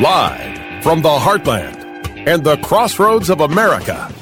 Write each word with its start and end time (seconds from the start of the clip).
Live 0.00 0.82
from 0.82 1.00
the 1.00 1.08
heartland 1.08 2.26
and 2.26 2.44
the 2.44 2.58
crossroads 2.58 3.30
of 3.30 3.40
America, 3.40 4.12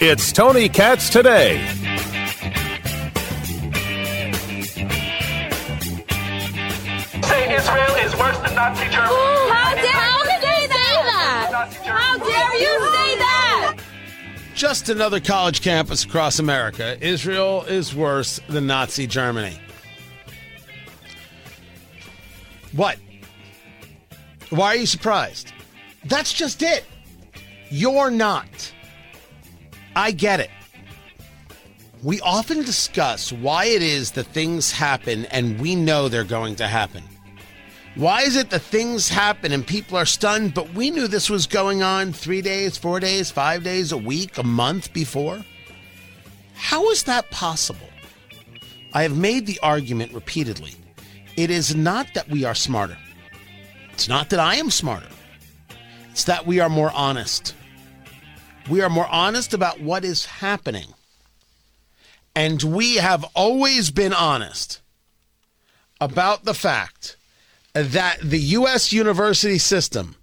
it's 0.00 0.32
Tony 0.32 0.68
Katz 0.68 1.10
today. 1.10 1.64
Say 7.22 7.54
Israel 7.54 7.94
is 8.02 8.16
worse 8.16 8.36
than 8.38 8.54
Nazi 8.56 8.88
Germany. 8.88 9.14
How 9.52 9.74
dare 9.76 9.84
you 10.24 10.40
say 10.42 10.66
that? 10.66 11.78
How 11.84 12.18
dare 12.18 12.58
you 12.58 12.80
say 12.92 13.16
that? 13.16 13.76
Just 14.56 14.88
another 14.88 15.20
college 15.20 15.62
campus 15.62 16.02
across 16.02 16.40
America. 16.40 16.98
Israel 17.00 17.62
is 17.68 17.94
worse 17.94 18.40
than 18.48 18.66
Nazi 18.66 19.06
Germany. 19.06 19.56
What? 22.72 22.98
Why 24.50 24.68
are 24.68 24.76
you 24.76 24.86
surprised? 24.86 25.52
That's 26.04 26.32
just 26.32 26.62
it. 26.62 26.84
You're 27.70 28.10
not. 28.10 28.72
I 29.94 30.10
get 30.12 30.40
it. 30.40 30.50
We 32.02 32.20
often 32.20 32.58
discuss 32.62 33.32
why 33.32 33.64
it 33.64 33.82
is 33.82 34.12
that 34.12 34.26
things 34.26 34.70
happen 34.70 35.26
and 35.26 35.60
we 35.60 35.74
know 35.74 36.08
they're 36.08 36.24
going 36.24 36.54
to 36.56 36.68
happen. 36.68 37.02
Why 37.96 38.22
is 38.22 38.36
it 38.36 38.50
that 38.50 38.60
things 38.60 39.08
happen 39.08 39.50
and 39.50 39.66
people 39.66 39.98
are 39.98 40.06
stunned, 40.06 40.54
but 40.54 40.72
we 40.72 40.90
knew 40.90 41.08
this 41.08 41.28
was 41.28 41.48
going 41.48 41.82
on 41.82 42.12
three 42.12 42.40
days, 42.40 42.78
four 42.78 43.00
days, 43.00 43.32
five 43.32 43.64
days, 43.64 43.90
a 43.90 43.96
week, 43.96 44.38
a 44.38 44.44
month 44.44 44.92
before? 44.92 45.44
How 46.54 46.90
is 46.90 47.02
that 47.04 47.28
possible? 47.30 47.88
I 48.94 49.02
have 49.02 49.16
made 49.16 49.46
the 49.46 49.58
argument 49.62 50.14
repeatedly. 50.14 50.74
It 51.36 51.50
is 51.50 51.74
not 51.74 52.14
that 52.14 52.28
we 52.28 52.44
are 52.44 52.54
smarter. 52.54 52.96
It's 53.98 54.08
not 54.08 54.30
that 54.30 54.38
I 54.38 54.54
am 54.54 54.70
smarter. 54.70 55.08
It's 56.12 56.22
that 56.22 56.46
we 56.46 56.60
are 56.60 56.68
more 56.68 56.92
honest. 56.94 57.52
We 58.70 58.80
are 58.80 58.88
more 58.88 59.08
honest 59.08 59.52
about 59.52 59.80
what 59.80 60.04
is 60.04 60.24
happening. 60.24 60.94
And 62.32 62.62
we 62.62 62.98
have 62.98 63.24
always 63.34 63.90
been 63.90 64.12
honest 64.12 64.80
about 66.00 66.44
the 66.44 66.54
fact 66.54 67.16
that 67.72 68.18
the 68.22 68.38
U.S. 68.38 68.92
university 68.92 69.58
system 69.58 70.14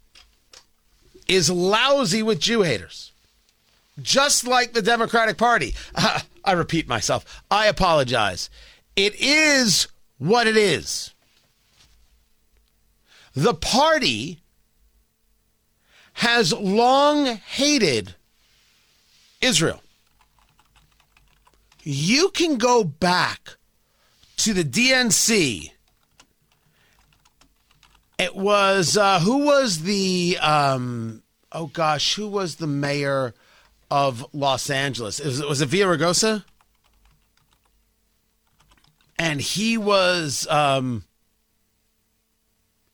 is 1.28 1.50
lousy 1.50 2.24
with 2.24 2.40
Jew 2.40 2.62
haters, 2.62 3.12
just 4.02 4.48
like 4.48 4.72
the 4.72 4.82
Democratic 4.82 5.36
Party. 5.36 5.76
I 6.46 6.54
repeat 6.54 6.88
myself. 6.88 7.44
I 7.52 7.66
apologize. 7.66 8.50
It 8.96 9.16
is 9.20 9.90
what 10.18 10.48
it 10.48 10.56
is. 10.56 11.12
The 13.36 13.54
party 13.54 14.40
has 16.14 16.54
long 16.54 17.26
hated 17.26 18.16
Israel. 19.42 19.82
You 21.84 22.30
can 22.30 22.58
go 22.58 22.84
back 22.84 23.58
to 24.38 24.54
the 24.54 24.64
DNC. 24.64 25.72
It 28.18 28.36
was 28.36 28.96
uh, 28.96 29.20
who 29.20 29.46
was 29.46 29.82
the 29.82 30.38
um, 30.42 31.22
oh 31.52 31.68
gosh, 31.68 32.16
who 32.16 32.28
was 32.28 32.56
the 32.56 32.68
mayor 32.68 33.34
of 33.92 34.26
Los 34.34 34.70
Angeles? 34.70 35.20
Was 35.20 35.42
it, 35.42 35.48
was 35.48 35.62
it 35.62 35.70
Villaraigosa? 35.70 36.46
And 39.20 39.42
he 39.42 39.78
was 39.78 40.48
um, 40.48 41.04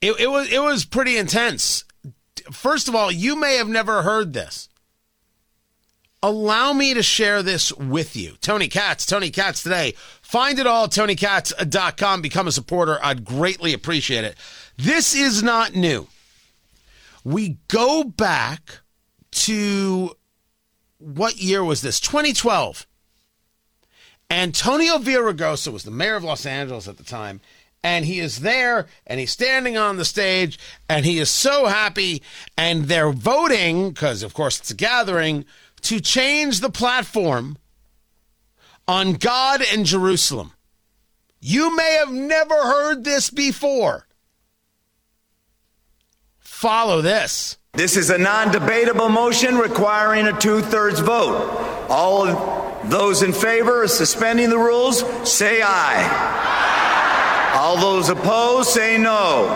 it, 0.01 0.19
it 0.19 0.27
was 0.27 0.51
it 0.51 0.61
was 0.61 0.85
pretty 0.85 1.17
intense. 1.17 1.85
First 2.51 2.87
of 2.87 2.95
all, 2.95 3.11
you 3.11 3.35
may 3.35 3.57
have 3.57 3.69
never 3.69 4.01
heard 4.01 4.33
this. 4.33 4.67
Allow 6.23 6.73
me 6.73 6.93
to 6.93 7.01
share 7.01 7.41
this 7.41 7.73
with 7.73 8.15
you. 8.15 8.35
Tony 8.41 8.67
Katz, 8.67 9.05
Tony 9.05 9.31
Katz 9.31 9.63
today. 9.63 9.95
Find 10.21 10.59
it 10.59 10.67
all 10.67 10.85
at 10.85 10.91
tonykatz.com. 10.91 12.21
Become 12.21 12.47
a 12.47 12.51
supporter. 12.51 12.99
I'd 13.03 13.25
greatly 13.25 13.73
appreciate 13.73 14.23
it. 14.23 14.37
This 14.77 15.15
is 15.15 15.41
not 15.41 15.73
new. 15.75 16.07
We 17.23 17.57
go 17.67 18.03
back 18.03 18.79
to 19.31 20.15
what 20.99 21.37
year 21.41 21.63
was 21.63 21.81
this? 21.81 21.99
2012. 21.99 22.85
Antonio 24.29 24.97
Villaraigosa 24.97 25.73
was 25.73 25.83
the 25.83 25.91
mayor 25.91 26.15
of 26.15 26.23
Los 26.23 26.45
Angeles 26.45 26.87
at 26.87 26.97
the 26.97 27.03
time 27.03 27.41
and 27.83 28.05
he 28.05 28.19
is 28.19 28.39
there 28.39 28.87
and 29.07 29.19
he's 29.19 29.31
standing 29.31 29.77
on 29.77 29.97
the 29.97 30.05
stage 30.05 30.59
and 30.87 31.05
he 31.05 31.19
is 31.19 31.29
so 31.29 31.65
happy 31.65 32.21
and 32.57 32.85
they're 32.85 33.11
voting 33.11 33.89
because 33.89 34.23
of 34.23 34.33
course 34.33 34.59
it's 34.59 34.71
a 34.71 34.75
gathering 34.75 35.45
to 35.81 35.99
change 35.99 36.59
the 36.59 36.69
platform 36.69 37.57
on 38.87 39.13
God 39.13 39.61
and 39.71 39.85
Jerusalem. 39.85 40.53
You 41.39 41.75
may 41.75 41.93
have 41.93 42.11
never 42.11 42.53
heard 42.55 43.03
this 43.03 43.29
before. 43.29 44.05
Follow 46.39 47.01
this. 47.01 47.57
This 47.73 47.97
is 47.97 48.09
a 48.09 48.17
non 48.17 48.51
debatable 48.51 49.09
motion 49.09 49.57
requiring 49.57 50.27
a 50.27 50.37
two 50.37 50.61
thirds 50.61 50.99
vote. 50.99 51.87
All 51.89 52.25
those 52.83 53.23
in 53.23 53.33
favor 53.33 53.83
of 53.83 53.89
suspending 53.89 54.49
the 54.49 54.57
rules 54.57 54.99
say 55.27 55.61
aye. 55.63 56.70
All 57.71 57.77
those 57.77 58.09
opposed 58.09 58.71
say 58.71 58.97
no. 58.97 59.47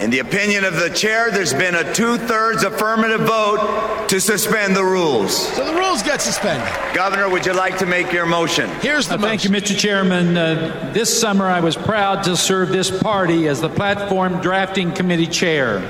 In 0.00 0.10
the 0.10 0.18
opinion 0.18 0.64
of 0.64 0.74
the 0.74 0.90
chair, 0.90 1.30
there's 1.30 1.54
been 1.54 1.76
a 1.76 1.94
two 1.94 2.18
thirds 2.18 2.64
affirmative 2.64 3.20
vote 3.20 4.06
to 4.08 4.20
suspend 4.20 4.74
the 4.74 4.82
rules. 4.82 5.54
So 5.54 5.64
the 5.64 5.78
rules 5.78 6.02
get 6.02 6.20
suspended. 6.20 6.66
Governor, 6.96 7.28
would 7.28 7.46
you 7.46 7.52
like 7.52 7.78
to 7.78 7.86
make 7.86 8.12
your 8.12 8.26
motion? 8.26 8.68
Here's 8.80 9.06
the 9.06 9.14
Uh, 9.14 9.18
Thank 9.18 9.44
you. 9.44 9.50
Mr. 9.50 9.78
Chairman. 9.78 10.36
Uh, 10.36 10.90
this 10.92 11.16
summer, 11.20 11.46
I 11.46 11.60
was 11.60 11.76
proud 11.76 12.24
to 12.24 12.36
serve 12.36 12.70
this 12.70 12.90
party 12.90 13.46
as 13.46 13.60
the 13.60 13.68
Platform 13.68 14.40
Drafting 14.40 14.90
Committee 14.90 15.28
Chair. 15.28 15.80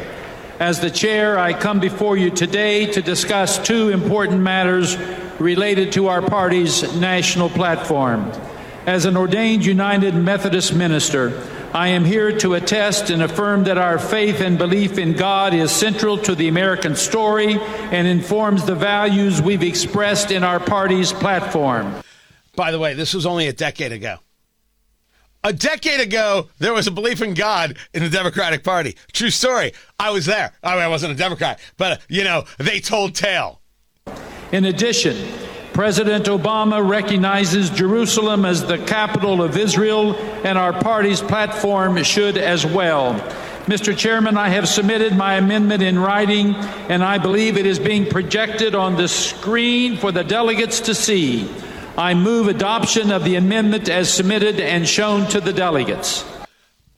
As 0.60 0.80
the 0.80 0.90
Chair, 0.90 1.38
I 1.38 1.54
come 1.54 1.80
before 1.80 2.18
you 2.18 2.28
today 2.28 2.84
to 2.92 3.00
discuss 3.00 3.58
two 3.58 3.88
important 3.88 4.42
matters 4.42 4.98
related 5.38 5.92
to 5.92 6.08
our 6.08 6.20
party's 6.20 6.94
national 6.96 7.48
platform. 7.48 8.30
As 8.88 9.04
an 9.04 9.18
ordained 9.18 9.66
United 9.66 10.14
Methodist 10.14 10.74
minister, 10.74 11.46
I 11.74 11.88
am 11.88 12.06
here 12.06 12.34
to 12.38 12.54
attest 12.54 13.10
and 13.10 13.22
affirm 13.22 13.64
that 13.64 13.76
our 13.76 13.98
faith 13.98 14.40
and 14.40 14.56
belief 14.56 14.96
in 14.96 15.12
God 15.12 15.52
is 15.52 15.70
central 15.70 16.16
to 16.16 16.34
the 16.34 16.48
American 16.48 16.96
story 16.96 17.58
and 17.60 18.08
informs 18.08 18.64
the 18.64 18.74
values 18.74 19.42
we've 19.42 19.62
expressed 19.62 20.30
in 20.30 20.42
our 20.42 20.58
party's 20.58 21.12
platform. 21.12 21.96
By 22.56 22.70
the 22.70 22.78
way, 22.78 22.94
this 22.94 23.12
was 23.12 23.26
only 23.26 23.46
a 23.46 23.52
decade 23.52 23.92
ago. 23.92 24.20
A 25.44 25.52
decade 25.52 26.00
ago, 26.00 26.48
there 26.56 26.72
was 26.72 26.86
a 26.86 26.90
belief 26.90 27.20
in 27.20 27.34
God 27.34 27.76
in 27.92 28.02
the 28.02 28.08
Democratic 28.08 28.64
Party. 28.64 28.96
True 29.12 29.28
story. 29.28 29.74
I 30.00 30.12
was 30.12 30.24
there. 30.24 30.54
I, 30.64 30.76
mean, 30.76 30.84
I 30.84 30.88
wasn't 30.88 31.12
a 31.12 31.16
Democrat, 31.16 31.60
but, 31.76 31.92
uh, 31.92 31.96
you 32.08 32.24
know, 32.24 32.46
they 32.56 32.80
told 32.80 33.14
tale. 33.14 33.60
In 34.50 34.64
addition, 34.64 35.28
President 35.78 36.24
Obama 36.24 36.84
recognizes 36.84 37.70
Jerusalem 37.70 38.44
as 38.44 38.66
the 38.66 38.78
capital 38.78 39.40
of 39.40 39.56
Israel, 39.56 40.16
and 40.44 40.58
our 40.58 40.72
party's 40.72 41.20
platform 41.20 42.02
should 42.02 42.36
as 42.36 42.66
well. 42.66 43.14
Mr. 43.66 43.96
Chairman, 43.96 44.36
I 44.36 44.48
have 44.48 44.68
submitted 44.68 45.16
my 45.16 45.36
amendment 45.36 45.84
in 45.84 45.96
writing, 45.96 46.56
and 46.88 47.04
I 47.04 47.18
believe 47.18 47.56
it 47.56 47.64
is 47.64 47.78
being 47.78 48.06
projected 48.06 48.74
on 48.74 48.96
the 48.96 49.06
screen 49.06 49.96
for 49.96 50.10
the 50.10 50.24
delegates 50.24 50.80
to 50.80 50.96
see. 50.96 51.48
I 51.96 52.12
move 52.12 52.48
adoption 52.48 53.12
of 53.12 53.22
the 53.22 53.36
amendment 53.36 53.88
as 53.88 54.12
submitted 54.12 54.58
and 54.58 54.84
shown 54.84 55.28
to 55.28 55.40
the 55.40 55.52
delegates. 55.52 56.24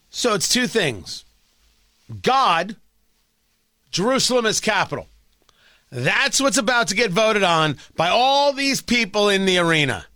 So 0.09 0.33
it's 0.33 0.49
two 0.49 0.67
things 0.67 1.27
God, 2.23 2.77
Jerusalem 3.91 4.47
is 4.47 4.59
capital. 4.59 5.10
That's 5.93 6.41
what's 6.41 6.57
about 6.57 6.89
to 6.89 6.95
get 6.95 7.11
voted 7.11 7.43
on 7.43 7.77
by 7.97 8.11
all 8.11 8.53
these 8.53 8.81
people 8.81 9.29
in 9.29 9.45
the 9.45 9.59
arena. 9.59 10.07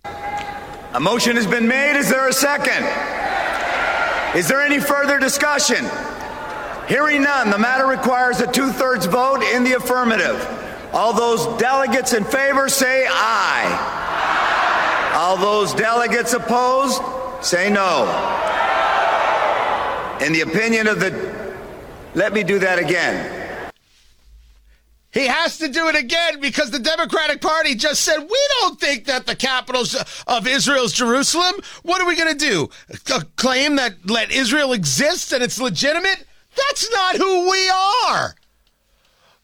A 0.93 0.99
motion 1.01 1.35
has 1.35 1.45
been 1.45 1.67
made. 1.67 1.97
Is 1.97 2.09
there 2.09 2.29
a 2.29 2.33
second? 2.33 2.85
Is 4.37 4.47
there 4.47 4.61
any 4.61 4.79
further 4.79 5.19
discussion? 5.19 5.83
Hearing 6.87 7.23
none, 7.23 7.49
the 7.49 7.57
matter 7.57 7.87
requires 7.87 8.39
a 8.39 8.49
two 8.49 8.71
thirds 8.71 9.05
vote 9.05 9.43
in 9.43 9.65
the 9.65 9.73
affirmative. 9.73 10.47
All 10.93 11.11
those 11.11 11.45
delegates 11.59 12.13
in 12.13 12.23
favor 12.23 12.69
say 12.69 13.05
aye. 13.09 15.11
All 15.13 15.35
those 15.35 15.73
delegates 15.73 16.31
opposed 16.31 17.01
say 17.43 17.69
no. 17.69 18.05
In 20.21 20.31
the 20.31 20.41
opinion 20.41 20.87
of 20.87 21.01
the. 21.01 21.35
Let 22.13 22.31
me 22.31 22.43
do 22.43 22.59
that 22.59 22.79
again. 22.79 23.34
He 25.15 25.27
has 25.27 25.57
to 25.59 25.69
do 25.69 25.87
it 25.87 25.95
again 25.95 26.41
because 26.41 26.71
the 26.71 26.79
Democratic 26.79 27.39
Party 27.39 27.73
just 27.73 28.01
said, 28.01 28.19
we 28.19 28.47
don't 28.59 28.77
think 28.77 29.05
that 29.05 29.25
the 29.25 29.35
capital 29.35 29.85
of 30.27 30.45
Israel 30.45 30.83
is 30.83 30.91
Jerusalem. 30.91 31.53
What 31.83 32.01
are 32.01 32.05
we 32.05 32.17
going 32.17 32.37
to 32.37 32.45
do? 32.45 32.69
C- 32.91 33.25
claim 33.37 33.77
that 33.77 34.09
let 34.09 34.29
Israel 34.29 34.73
exist 34.73 35.31
and 35.31 35.41
it's 35.41 35.57
legitimate? 35.57 36.25
That's 36.57 36.91
not 36.91 37.15
who 37.15 37.49
we 37.49 37.71
are. 38.09 38.35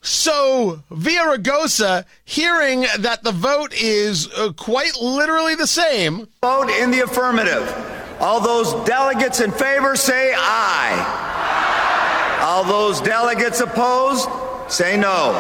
So 0.01 0.83
Villaraigosa, 0.91 2.03
hearing 2.25 2.81
that 2.99 3.23
the 3.23 3.31
vote 3.31 3.73
is 3.73 4.27
uh, 4.33 4.51
quite 4.51 4.97
literally 5.01 5.55
the 5.55 5.67
same, 5.67 6.27
Vote 6.41 6.69
in 6.69 6.91
the 6.91 6.99
affirmative. 6.99 7.63
All 8.19 8.41
those 8.41 8.73
delegates 8.85 9.39
in 9.39 9.53
favor 9.53 9.95
say 9.95 10.33
aye. 10.35 12.39
All 12.41 12.65
those 12.65 12.99
delegates 12.99 13.61
opposed 13.61 14.27
say 14.71 14.97
no. 14.97 15.31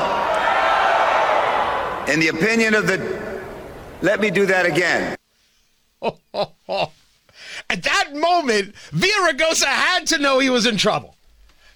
In 2.07 2.19
the 2.19 2.29
opinion 2.29 2.73
of 2.73 2.87
the. 2.87 3.21
Let 4.01 4.19
me 4.19 4.31
do 4.31 4.45
that 4.47 4.65
again. 4.65 5.15
at 6.01 7.83
that 7.83 8.09
moment, 8.13 8.75
Villaraigosa 8.91 9.65
had 9.65 10.07
to 10.07 10.17
know 10.17 10.39
he 10.39 10.49
was 10.49 10.65
in 10.65 10.77
trouble. 10.77 11.15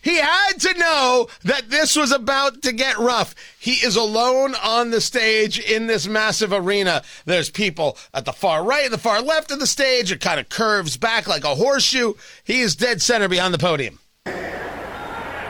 He 0.02 0.18
had 0.18 0.60
to 0.60 0.78
know 0.78 1.28
that 1.46 1.72
this 1.72 1.96
was 1.96 2.12
about 2.12 2.62
to 2.62 2.72
get 2.72 3.00
rough. 3.00 3.34
He 3.60 3.72
is 3.72 3.96
alone 3.96 4.54
on 4.64 4.92
the 4.92 5.02
stage 5.02 5.58
in 5.58 5.88
this 5.88 6.08
massive 6.08 6.54
arena. 6.54 7.02
There's 7.26 7.50
people 7.50 7.98
at 8.14 8.26
the 8.26 8.32
far 8.32 8.64
right 8.64 8.86
and 8.86 8.94
the 8.94 9.00
far 9.00 9.22
left 9.22 9.50
of 9.50 9.60
the 9.60 9.66
stage. 9.66 10.12
It 10.12 10.22
kind 10.22 10.40
of 10.40 10.48
curves 10.48 10.96
back 10.96 11.28
like 11.28 11.44
a 11.44 11.56
horseshoe. 11.56 12.14
He 12.44 12.62
is 12.62 12.76
dead 12.76 13.02
center 13.02 13.28
behind 13.28 13.52
the 13.54 13.58
podium. 13.58 13.98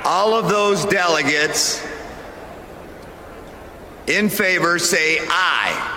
All 0.05 0.33
of 0.33 0.47
those 0.47 0.85
delegates 0.85 1.85
in 4.07 4.29
favor 4.29 4.79
say 4.79 5.19
aye. 5.21 5.91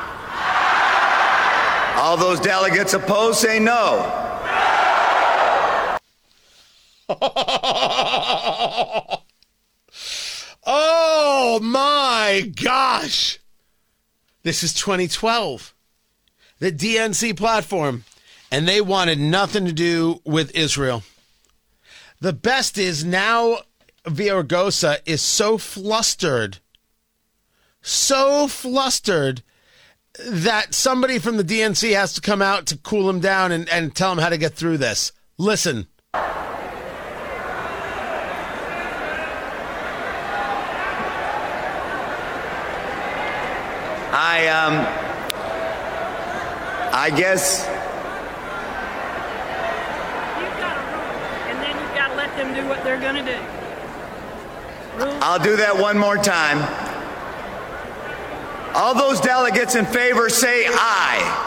All 1.96 2.16
those 2.16 2.40
delegates 2.40 2.94
opposed 2.94 3.38
say 3.38 3.58
no. 3.58 4.14
Oh 10.70 11.60
my 11.62 12.52
gosh. 12.62 13.38
This 14.42 14.62
is 14.62 14.74
2012. 14.74 15.74
The 16.58 16.70
DNC 16.70 17.38
platform. 17.38 18.04
And 18.52 18.68
they 18.68 18.82
wanted 18.82 19.18
nothing 19.18 19.64
to 19.64 19.72
do 19.72 20.20
with 20.26 20.54
Israel. 20.54 21.04
The 22.20 22.34
best 22.34 22.76
is 22.76 23.02
now 23.02 23.60
Villaraigosa 24.04 24.98
is 25.06 25.22
so 25.22 25.56
flustered, 25.56 26.58
so 27.82 28.48
flustered 28.48 29.42
that 30.18 30.74
somebody 30.74 31.18
from 31.18 31.36
the 31.36 31.44
DNC 31.44 31.94
has 31.94 32.12
to 32.14 32.20
come 32.20 32.42
out 32.42 32.66
to 32.66 32.76
cool 32.76 33.08
him 33.08 33.20
down 33.20 33.52
and, 33.52 33.68
and 33.68 33.94
tell 33.94 34.10
him 34.12 34.18
how 34.18 34.28
to 34.28 34.38
get 34.38 34.54
through 34.54 34.78
this. 34.78 35.12
Listen. 35.38 35.86
I 44.20 44.48
um 44.48 44.74
I 46.92 47.10
guess 47.10 47.68
You've 50.40 50.58
got 50.58 50.76
a 50.76 50.80
rule, 50.90 51.14
and 51.46 51.62
then 51.62 51.78
you've 51.80 51.94
got 51.94 52.08
to 52.08 52.14
let 52.16 52.36
them 52.36 52.54
do 52.54 52.66
what 52.68 52.82
they're 52.82 53.00
going 53.00 53.14
to 53.14 53.22
do. 53.24 53.38
Rules. 55.04 55.22
I'll 55.22 55.38
do 55.38 55.54
that 55.56 55.78
one 55.78 55.96
more 55.96 56.16
time. 56.16 56.87
All 58.78 58.94
those 58.94 59.20
delegates 59.20 59.74
in 59.74 59.84
favor 59.86 60.28
say 60.28 60.66
aye. 60.68 61.46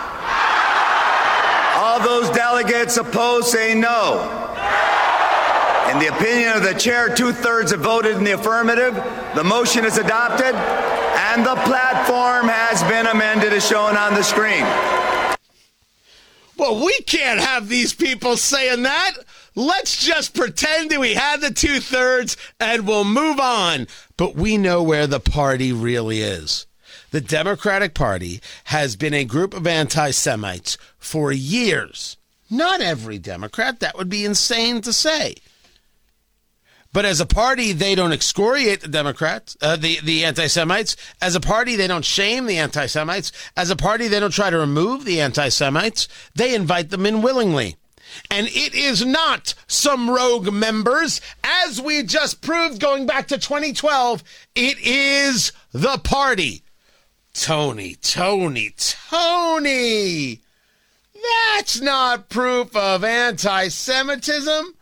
All 1.78 2.01
those 2.01 2.30
delegates 2.36 2.98
opposed 2.98 3.48
say 3.48 3.74
no. 3.74 4.19
In 5.89 6.00
the 6.00 6.07
opinion 6.07 6.57
of 6.57 6.63
the 6.63 6.74
chair, 6.74 7.16
two 7.16 7.31
thirds 7.31 7.72
have 7.72 7.80
voted 7.80 8.18
in 8.18 8.25
the 8.25 8.31
affirmative. 8.31 8.95
The 9.33 9.45
motion 9.45 9.86
is 9.86 9.98
adopted, 9.98 10.54
and 10.54 11.45
the 11.45 11.56
platform 11.56 12.50
has 12.50 12.83
been 12.83 13.07
amended 13.07 13.54
as 13.54 13.66
shown 13.66 13.95
on 13.95 14.13
the 14.13 14.24
screen. 14.24 14.66
Well, 16.57 16.84
we 16.84 17.00
can't 17.07 17.39
have 17.39 17.69
these 17.69 17.94
people 17.94 18.36
saying 18.36 18.84
that. 18.84 19.13
Let's 19.56 20.06
just 20.06 20.36
pretend 20.36 20.92
that 20.92 21.00
we 21.00 21.13
had 21.13 21.39
the 21.39 21.51
two 21.51 21.80
thirds 21.80 22.36
and 22.60 22.86
we'll 22.86 23.06
move 23.06 23.39
on. 23.39 23.88
But 24.18 24.36
we 24.36 24.57
know 24.57 24.84
where 24.84 25.07
the 25.07 25.22
party 25.22 25.72
really 25.72 26.22
is. 26.22 26.68
The 27.12 27.22
Democratic 27.22 27.94
Party 27.94 28.42
has 28.66 28.96
been 28.96 29.13
a 29.13 29.25
group 29.25 29.54
of 29.54 29.68
anti 29.68 30.12
Semites 30.12 30.78
for 30.98 31.31
years. 31.31 32.18
Not 32.50 32.81
every 32.81 33.18
Democrat, 33.18 33.80
that 33.80 33.98
would 33.98 34.10
be 34.10 34.25
insane 34.25 34.81
to 34.81 34.92
say. 34.92 35.36
But 36.94 37.06
as 37.06 37.22
a 37.22 37.25
party, 37.25 37.72
they 37.72 37.96
don't 37.96 38.12
excoriate 38.12 38.81
the 38.81 38.90
Democrats, 38.90 39.56
uh, 39.62 39.78
the 39.78 40.00
the 40.04 40.25
anti-Semites. 40.25 40.98
As 41.22 41.36
a 41.36 41.40
party, 41.40 41.78
they 41.78 41.88
don't 41.88 42.04
shame 42.04 42.46
the 42.46 42.58
anti-Semites. 42.58 43.31
As 43.56 43.69
a 43.69 43.78
party, 43.78 44.10
they 44.10 44.19
don't 44.19 44.34
try 44.34 44.50
to 44.50 44.58
remove 44.58 45.06
the 45.06 45.22
anti-Semites. 45.22 46.10
They 46.36 46.54
invite 46.54 46.90
them 46.90 47.06
in 47.06 47.22
willingly. 47.22 47.78
And 48.30 48.48
it 48.48 48.75
is 48.75 49.06
not 49.06 49.54
some 49.68 50.10
rogue 50.10 50.52
members, 50.52 51.22
as 51.46 51.81
we 51.81 52.04
just 52.04 52.42
proved 52.42 52.81
going 52.81 53.06
back 53.06 53.30
to 53.30 53.38
2012. 53.38 54.22
It 54.54 54.78
is 54.80 55.54
the 55.72 55.98
party. 56.00 56.63
Tony, 57.33 57.95
Tony, 57.95 58.74
Tony. 58.78 60.42
That's 61.54 61.80
not 61.80 62.30
proof 62.30 62.75
of 62.75 63.04
anti-Semitism. 63.04 64.75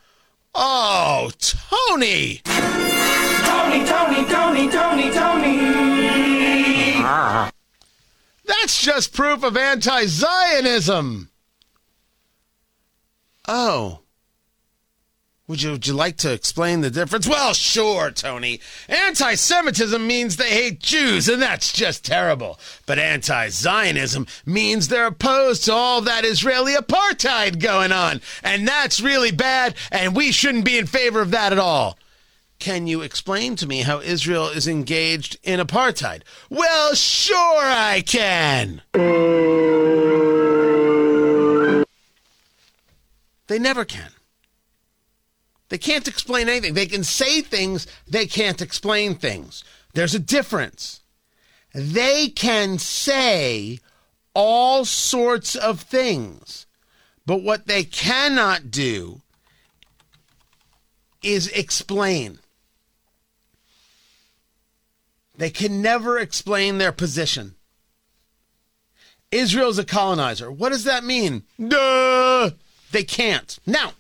Oh, 0.56 1.32
Tony! 1.40 2.42
Tony, 2.44 3.86
Tony, 3.86 4.26
Tony, 4.26 4.70
Tony, 4.70 5.12
Tony. 5.12 5.60
That's 8.46 8.82
just 8.82 9.14
proof 9.14 9.44
of 9.44 9.56
anti 9.56 10.06
Zionism. 10.06 11.30
Oh. 13.48 14.00
Would 15.50 15.64
you, 15.64 15.72
would 15.72 15.88
you 15.88 15.96
like 15.96 16.18
to 16.18 16.32
explain 16.32 16.82
the 16.82 16.92
difference? 16.92 17.28
Well, 17.28 17.56
sure, 17.56 18.12
Tony. 18.12 18.62
Anti 18.88 19.34
Semitism 19.34 20.06
means 20.06 20.36
they 20.36 20.52
hate 20.52 20.80
Jews, 20.80 21.28
and 21.28 21.42
that's 21.42 21.74
just 21.74 22.06
terrible. 22.06 22.60
But 22.86 23.00
anti 23.00 23.50
Zionism 23.50 24.28
means 24.46 24.88
they're 24.88 25.08
opposed 25.08 25.66
to 25.66 25.74
all 25.74 26.02
that 26.02 26.24
Israeli 26.24 26.76
apartheid 26.76 27.60
going 27.60 27.92
on. 27.92 28.22
And 28.44 28.68
that's 28.68 29.02
really 29.02 29.32
bad, 29.32 29.74
and 29.92 30.16
we 30.16 30.32
shouldn't 30.32 30.66
be 30.66 30.78
in 30.78 30.86
favor 30.86 31.20
of 31.20 31.32
that 31.32 31.52
at 31.52 31.58
all. 31.58 31.98
Can 32.60 32.86
you 32.86 33.02
explain 33.02 33.56
to 33.56 33.66
me 33.66 33.82
how 33.82 34.02
Israel 34.02 34.50
is 34.50 34.68
engaged 34.68 35.40
in 35.42 35.60
apartheid? 35.60 36.22
Well, 36.52 36.94
sure 36.94 37.64
I 37.64 38.04
can. 38.06 38.84
They 43.48 43.58
never 43.58 43.84
can. 43.84 44.12
They 45.70 45.78
can't 45.78 46.08
explain 46.08 46.50
anything. 46.50 46.74
They 46.74 46.88
can 46.88 47.04
say 47.04 47.42
things, 47.42 47.88
they 48.08 48.26
can't 48.26 48.62
explain 48.62 49.16
things. 49.16 49.64
There's 49.94 50.16
a 50.16 50.20
difference. 50.20 51.02
They 51.74 52.28
can 52.30 52.80
say 52.80 53.80
all 54.34 54.86
sorts 54.86 55.56
of 55.56 55.82
things, 55.82 56.66
but 57.26 57.44
what 57.44 57.68
they 57.68 57.84
cannot 57.84 58.72
do 58.72 59.22
is 61.22 61.48
explain. 61.50 62.40
They 65.36 65.50
can 65.50 65.82
never 65.82 66.18
explain 66.18 66.78
their 66.78 66.92
position. 66.92 67.56
Israel's 69.32 69.78
a 69.78 69.86
colonizer. 69.86 70.52
What 70.52 70.70
does 70.70 70.86
that 70.86 71.04
mean? 71.04 71.44
Duh! 71.66 72.52
They 72.92 73.04
can't. 73.04 73.60
Now, 73.66 73.94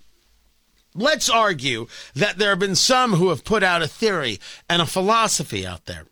let's 0.99 1.29
argue 1.29 1.87
that 2.13 2.37
there 2.37 2.49
have 2.49 2.59
been 2.59 2.75
some 2.75 3.13
who 3.13 3.29
have 3.29 3.43
put 3.43 3.63
out 3.63 3.81
a 3.81 3.87
theory 3.87 4.39
and 4.69 4.81
a 4.81 4.85
philosophy 4.85 5.65
out 5.65 5.85
there. 5.85 6.05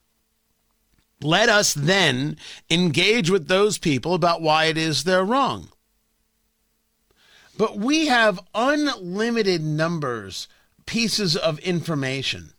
Let 1.22 1.50
us 1.50 1.74
then 1.74 2.38
engage 2.70 3.30
with 3.30 3.48
those 3.48 3.78
people 3.78 4.14
about 4.14 4.42
why 4.42 4.66
it 4.66 4.78
is 4.78 5.04
they're 5.04 5.26
wrong. 5.26 5.70
But 7.58 7.78
we 7.78 8.06
have 8.06 8.40
unlimited 8.54 9.64
numbers, 9.64 10.48
pieces 10.86 11.36
of 11.36 11.58
information. 11.60 12.54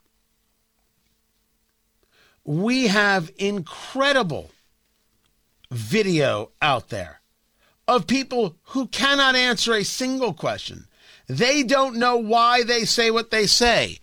We 2.45 2.89
have 2.89 3.31
incredible 3.37 4.51
video 5.71 6.51
out 6.61 6.89
there 6.89 7.21
of 7.87 8.07
people 8.07 8.57
who 8.65 8.89
cannot 8.89 9.37
answer 9.37 9.73
a 9.75 9.85
single 9.85 10.35
question. 10.35 10.88
They 11.29 11.63
don't 11.63 11.97
know 11.97 12.17
why 12.17 12.63
they 12.63 12.85
say 12.85 13.11
what 13.11 13.31
they 13.31 13.47
say. 13.47 13.99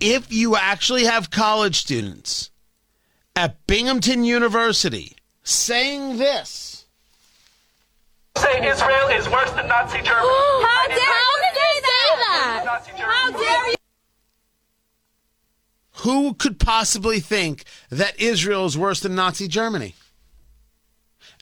If 0.00 0.32
you 0.32 0.54
actually 0.54 1.04
have 1.04 1.30
college 1.30 1.76
students 1.76 2.50
at 3.34 3.66
Binghamton 3.66 4.24
University 4.24 5.16
saying 5.42 6.18
this, 6.18 6.84
Say 8.36 8.68
Israel 8.68 9.08
is 9.08 9.28
worse 9.28 9.50
than 9.52 9.66
Nazi 9.66 9.98
Germany. 9.98 10.10
How 10.28 10.88
dare 10.88 10.96
you 10.96 11.52
say 11.54 11.74
that? 11.84 12.62
Nazi 12.64 12.90
How 12.96 13.30
dare 13.30 13.70
you? 13.70 13.74
who 16.02 16.34
could 16.34 16.58
possibly 16.58 17.20
think 17.20 17.64
that 17.90 18.20
Israel 18.20 18.66
is 18.66 18.76
worse 18.76 19.00
than 19.00 19.14
Nazi 19.14 19.46
Germany? 19.48 19.94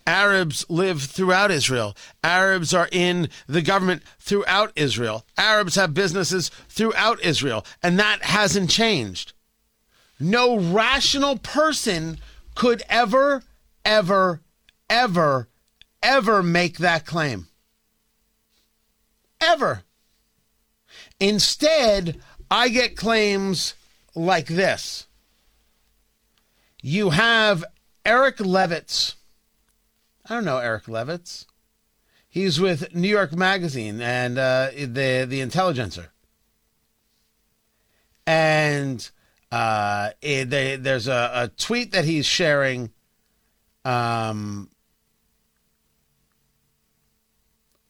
Arabs 0.07 0.65
live 0.69 1.03
throughout 1.03 1.51
Israel. 1.51 1.97
Arabs 2.25 2.75
are 2.75 2.89
in 2.91 3.29
the 3.47 3.63
government 3.63 4.03
throughout 4.19 4.73
Israel. 4.77 5.25
Arabs 5.37 5.75
have 5.77 5.95
businesses 5.95 6.51
throughout 6.69 7.23
Israel, 7.25 7.65
and 7.83 7.99
that 7.99 8.23
hasn't 8.23 8.71
changed. 8.71 9.33
No 10.19 10.59
rational 10.59 11.39
person 11.39 12.19
could 12.55 12.83
ever, 12.89 13.43
ever, 13.85 14.41
ever, 14.89 15.49
ever 16.03 16.43
make 16.43 16.79
that 16.79 17.07
claim. 17.07 17.47
Ever. 19.41 19.83
Instead, 21.19 22.21
I 22.51 22.69
get 22.69 22.97
claims 22.97 23.75
like 24.15 24.47
this. 24.47 25.07
You 26.83 27.11
have 27.11 27.65
Eric 28.05 28.39
Levitz. 28.39 29.15
I 30.31 30.35
don't 30.35 30.45
know 30.45 30.59
Eric 30.59 30.85
Levitz. 30.85 31.47
He's 32.29 32.61
with 32.61 32.95
New 32.95 33.09
York 33.09 33.33
Magazine 33.33 34.01
and 34.01 34.39
uh, 34.39 34.69
the 34.73 35.27
the 35.29 35.41
Intelligencer. 35.41 36.13
And 38.29 39.11
uh, 39.51 40.11
it, 40.23 40.49
they, 40.51 40.77
there's 40.77 41.09
a, 41.09 41.31
a, 41.35 41.49
tweet 41.49 41.91
that 41.91 42.05
he's 42.05 42.27
sharing. 42.27 42.93
Um, 43.85 44.71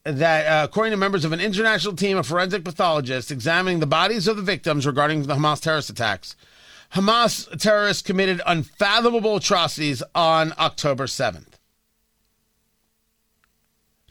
that 0.05 0.47
uh, 0.47 0.65
according 0.65 0.93
to 0.93 0.97
members 0.97 1.27
of 1.27 1.33
an 1.33 1.41
international 1.41 1.95
team 1.95 2.17
of 2.17 2.27
forensic 2.27 2.65
pathologists 2.65 3.31
examining 3.31 3.81
the 3.81 3.87
bodies 3.87 4.27
of 4.27 4.39
the 4.39 4.43
victims 4.43 4.87
regarding 4.87 5.25
the 5.25 5.35
Hamas 5.35 5.61
terrorist 5.61 5.91
attacks, 5.91 6.37
Hamas 6.95 7.61
terrorists 7.61 8.03
committed 8.03 8.41
unfathomable 8.47 9.37
atrocities 9.37 10.03
on 10.15 10.55
October 10.59 11.05
7th. 11.05 11.50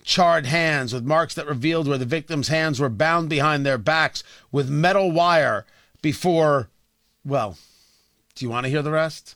Charred 0.09 0.47
hands 0.47 0.91
with 0.91 1.05
marks 1.05 1.35
that 1.35 1.45
revealed 1.45 1.87
where 1.87 1.99
the 1.99 2.03
victims' 2.03 2.47
hands 2.47 2.79
were 2.79 2.89
bound 2.89 3.29
behind 3.29 3.63
their 3.63 3.77
backs 3.77 4.23
with 4.51 4.67
metal 4.67 5.11
wire 5.11 5.67
before, 6.01 6.71
well, 7.23 7.59
do 8.33 8.43
you 8.43 8.49
want 8.49 8.63
to 8.63 8.71
hear 8.71 8.81
the 8.81 8.89
rest? 8.89 9.35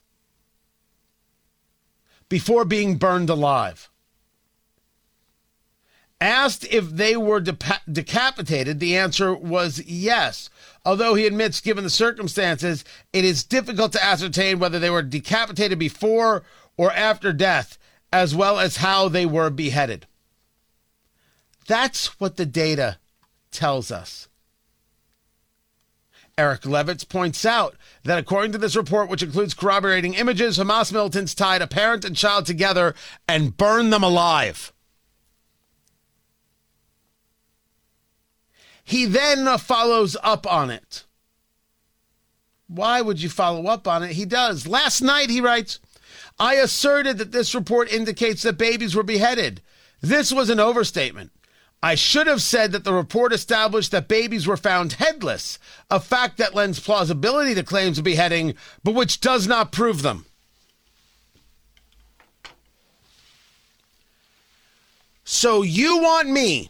Before 2.27 2.65
being 2.65 2.97
burned 2.97 3.29
alive. 3.29 3.91
Asked 6.19 6.65
if 6.71 6.89
they 6.89 7.15
were 7.15 7.39
decapitated, 7.39 8.79
the 8.79 8.97
answer 8.97 9.31
was 9.31 9.79
yes. 9.85 10.49
Although 10.83 11.13
he 11.13 11.27
admits, 11.27 11.61
given 11.61 11.83
the 11.83 11.89
circumstances, 11.91 12.83
it 13.13 13.23
is 13.23 13.43
difficult 13.43 13.91
to 13.91 14.03
ascertain 14.03 14.57
whether 14.57 14.79
they 14.79 14.89
were 14.89 15.03
decapitated 15.03 15.77
before 15.77 16.41
or 16.77 16.91
after 16.93 17.31
death, 17.31 17.77
as 18.11 18.33
well 18.33 18.57
as 18.57 18.77
how 18.77 19.07
they 19.07 19.27
were 19.27 19.51
beheaded. 19.51 20.07
That's 21.67 22.19
what 22.19 22.37
the 22.37 22.45
data 22.45 22.97
tells 23.51 23.91
us. 23.91 24.27
Eric 26.37 26.61
Levitz 26.61 27.07
points 27.07 27.45
out 27.45 27.75
that 28.03 28.17
according 28.17 28.51
to 28.53 28.57
this 28.57 28.75
report, 28.75 29.07
which 29.07 29.21
includes 29.21 29.53
corroborating 29.53 30.15
images, 30.15 30.57
Hamas 30.57 30.91
militants 30.91 31.35
tied 31.35 31.61
a 31.61 31.67
parent 31.67 32.03
and 32.05 32.15
child 32.15 32.47
together 32.47 32.95
and 33.27 33.55
burned 33.55 33.93
them 33.93 34.03
alive. 34.03 34.73
He 38.83 39.05
then 39.05 39.57
follows 39.59 40.17
up 40.23 40.51
on 40.51 40.69
it. 40.71 41.05
Why 42.67 43.01
would 43.01 43.21
you 43.21 43.29
follow 43.29 43.67
up 43.67 43.87
on 43.87 44.01
it? 44.03 44.13
He 44.13 44.25
does. 44.25 44.67
Last 44.67 45.01
night, 45.01 45.29
he 45.29 45.39
writes, 45.39 45.79
I 46.39 46.55
asserted 46.55 47.19
that 47.19 47.31
this 47.31 47.53
report 47.53 47.91
indicates 47.91 48.41
that 48.41 48.57
babies 48.57 48.95
were 48.95 49.03
beheaded. 49.03 49.61
This 50.01 50.33
was 50.33 50.49
an 50.49 50.59
overstatement. 50.59 51.31
I 51.83 51.95
should 51.95 52.27
have 52.27 52.41
said 52.41 52.71
that 52.71 52.85
the 52.85 52.93
report 52.93 53.33
established 53.33 53.91
that 53.91 54.07
babies 54.07 54.47
were 54.47 54.55
found 54.55 54.93
headless, 54.93 55.59
a 55.91 55.99
fact 55.99 56.37
that 56.37 56.55
lends 56.55 56.79
plausibility 56.79 57.53
to 57.55 57.63
claims 57.63 57.97
of 57.97 58.05
beheading, 58.05 58.55
but 58.85 58.95
which 58.95 59.19
does 59.19 59.49
not 59.49 59.73
prove 59.73 60.01
them. 60.01 60.25
So 65.25 65.61
you 65.61 65.97
want 65.97 66.29
me 66.29 66.69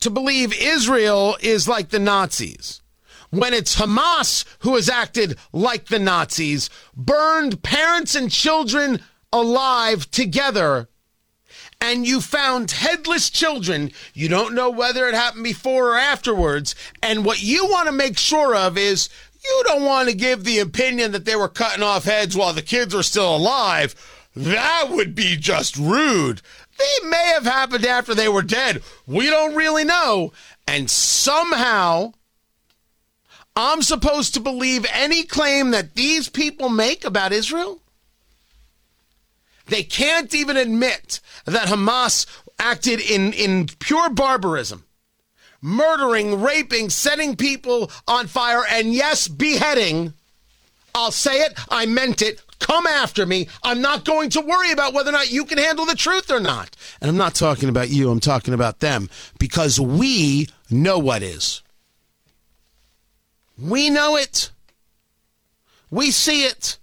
to 0.00 0.08
believe 0.08 0.58
Israel 0.58 1.36
is 1.42 1.68
like 1.68 1.90
the 1.90 1.98
Nazis 1.98 2.80
when 3.28 3.52
it's 3.52 3.76
Hamas 3.76 4.46
who 4.60 4.76
has 4.76 4.88
acted 4.88 5.36
like 5.52 5.86
the 5.86 5.98
Nazis, 5.98 6.70
burned 6.96 7.62
parents 7.62 8.14
and 8.14 8.30
children 8.30 9.00
alive 9.30 10.10
together, 10.10 10.88
and 11.86 12.04
you 12.04 12.20
found 12.20 12.72
headless 12.72 13.30
children. 13.30 13.92
You 14.12 14.28
don't 14.28 14.56
know 14.56 14.70
whether 14.70 15.06
it 15.06 15.14
happened 15.14 15.44
before 15.44 15.92
or 15.92 15.96
afterwards. 15.96 16.74
And 17.00 17.24
what 17.24 17.44
you 17.44 17.64
want 17.66 17.86
to 17.86 17.92
make 17.92 18.18
sure 18.18 18.56
of 18.56 18.76
is 18.76 19.08
you 19.44 19.62
don't 19.66 19.84
want 19.84 20.08
to 20.08 20.14
give 20.14 20.42
the 20.42 20.58
opinion 20.58 21.12
that 21.12 21.24
they 21.24 21.36
were 21.36 21.48
cutting 21.48 21.84
off 21.84 22.02
heads 22.02 22.36
while 22.36 22.52
the 22.52 22.60
kids 22.60 22.92
were 22.92 23.04
still 23.04 23.36
alive. 23.36 23.94
That 24.34 24.88
would 24.90 25.14
be 25.14 25.36
just 25.36 25.76
rude. 25.76 26.42
They 26.76 27.08
may 27.08 27.30
have 27.34 27.44
happened 27.44 27.86
after 27.86 28.16
they 28.16 28.28
were 28.28 28.42
dead. 28.42 28.82
We 29.06 29.26
don't 29.26 29.54
really 29.54 29.84
know. 29.84 30.32
And 30.66 30.90
somehow, 30.90 32.14
I'm 33.54 33.82
supposed 33.82 34.34
to 34.34 34.40
believe 34.40 34.84
any 34.92 35.22
claim 35.22 35.70
that 35.70 35.94
these 35.94 36.28
people 36.28 36.68
make 36.68 37.04
about 37.04 37.32
Israel? 37.32 37.80
They 39.66 39.82
can't 39.82 40.34
even 40.34 40.56
admit 40.56 41.20
that 41.44 41.68
Hamas 41.68 42.26
acted 42.58 43.00
in, 43.00 43.32
in 43.32 43.66
pure 43.78 44.10
barbarism, 44.10 44.84
murdering, 45.60 46.40
raping, 46.40 46.90
setting 46.90 47.36
people 47.36 47.90
on 48.06 48.26
fire, 48.26 48.64
and 48.70 48.94
yes, 48.94 49.28
beheading. 49.28 50.14
I'll 50.94 51.12
say 51.12 51.42
it, 51.42 51.58
I 51.68 51.84
meant 51.84 52.22
it, 52.22 52.40
Come 52.58 52.86
after 52.86 53.26
me. 53.26 53.48
I'm 53.62 53.80
not 53.80 54.04
going 54.04 54.30
to 54.30 54.40
worry 54.40 54.72
about 54.72 54.94
whether 54.94 55.10
or 55.10 55.12
not 55.12 55.30
you 55.30 55.44
can 55.44 55.58
handle 55.58 55.84
the 55.84 55.94
truth 55.94 56.30
or 56.30 56.40
not. 56.40 56.74
And 57.00 57.08
I'm 57.08 57.16
not 57.16 57.34
talking 57.34 57.68
about 57.68 57.90
you, 57.90 58.10
I'm 58.10 58.20
talking 58.20 58.54
about 58.54 58.80
them 58.80 59.10
because 59.38 59.78
we 59.78 60.48
know 60.70 60.98
what 60.98 61.22
is. 61.22 61.62
We 63.58 63.90
know 63.90 64.16
it. 64.16 64.50
We 65.90 66.10
see 66.10 66.44
it. 66.44 66.78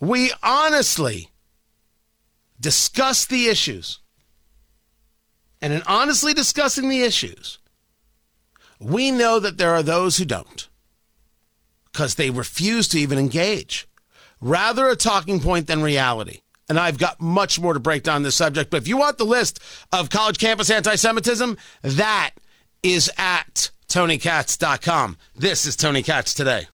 We 0.00 0.32
honestly 0.42 1.30
discuss 2.66 3.26
the 3.26 3.46
issues. 3.46 4.00
And 5.62 5.72
in 5.72 5.82
honestly 5.86 6.34
discussing 6.34 6.88
the 6.88 7.02
issues, 7.02 7.60
we 8.80 9.12
know 9.12 9.38
that 9.38 9.56
there 9.56 9.70
are 9.70 9.84
those 9.84 10.16
who 10.16 10.24
don't 10.24 10.68
because 11.92 12.16
they 12.16 12.28
refuse 12.28 12.88
to 12.88 12.98
even 12.98 13.20
engage 13.20 13.86
rather 14.40 14.88
a 14.88 14.96
talking 14.96 15.38
point 15.38 15.68
than 15.68 15.80
reality. 15.80 16.40
And 16.68 16.76
I've 16.76 16.98
got 16.98 17.20
much 17.20 17.60
more 17.60 17.72
to 17.72 17.78
break 17.78 18.02
down 18.02 18.24
this 18.24 18.34
subject. 18.34 18.72
But 18.72 18.78
if 18.78 18.88
you 18.88 18.96
want 18.96 19.18
the 19.18 19.24
list 19.24 19.60
of 19.92 20.10
college 20.10 20.38
campus 20.38 20.68
anti 20.68 20.96
Semitism, 20.96 21.56
that 21.82 22.32
is 22.82 23.08
at 23.16 23.70
TonyKatz.com. 23.88 25.18
This 25.36 25.66
is 25.66 25.76
Tony 25.76 26.02
Katz 26.02 26.34
today. 26.34 26.66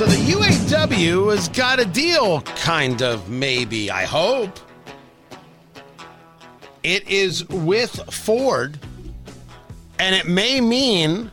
So 0.00 0.06
the 0.06 0.32
UAW 0.32 1.30
has 1.30 1.50
got 1.50 1.78
a 1.78 1.84
deal, 1.84 2.40
kind 2.40 3.02
of, 3.02 3.28
maybe, 3.28 3.90
I 3.90 4.04
hope. 4.04 4.58
It 6.82 7.06
is 7.06 7.46
with 7.50 7.90
Ford, 8.10 8.78
and 9.98 10.14
it 10.16 10.26
may 10.26 10.62
mean 10.62 11.30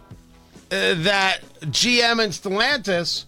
uh, 0.70 0.96
that 0.96 1.38
GM 1.62 2.22
and 2.22 2.34
Stellantis 2.34 3.24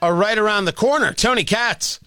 are 0.00 0.14
right 0.14 0.38
around 0.38 0.66
the 0.66 0.72
corner. 0.72 1.12
Tony 1.12 1.42
Katz. 1.42 1.98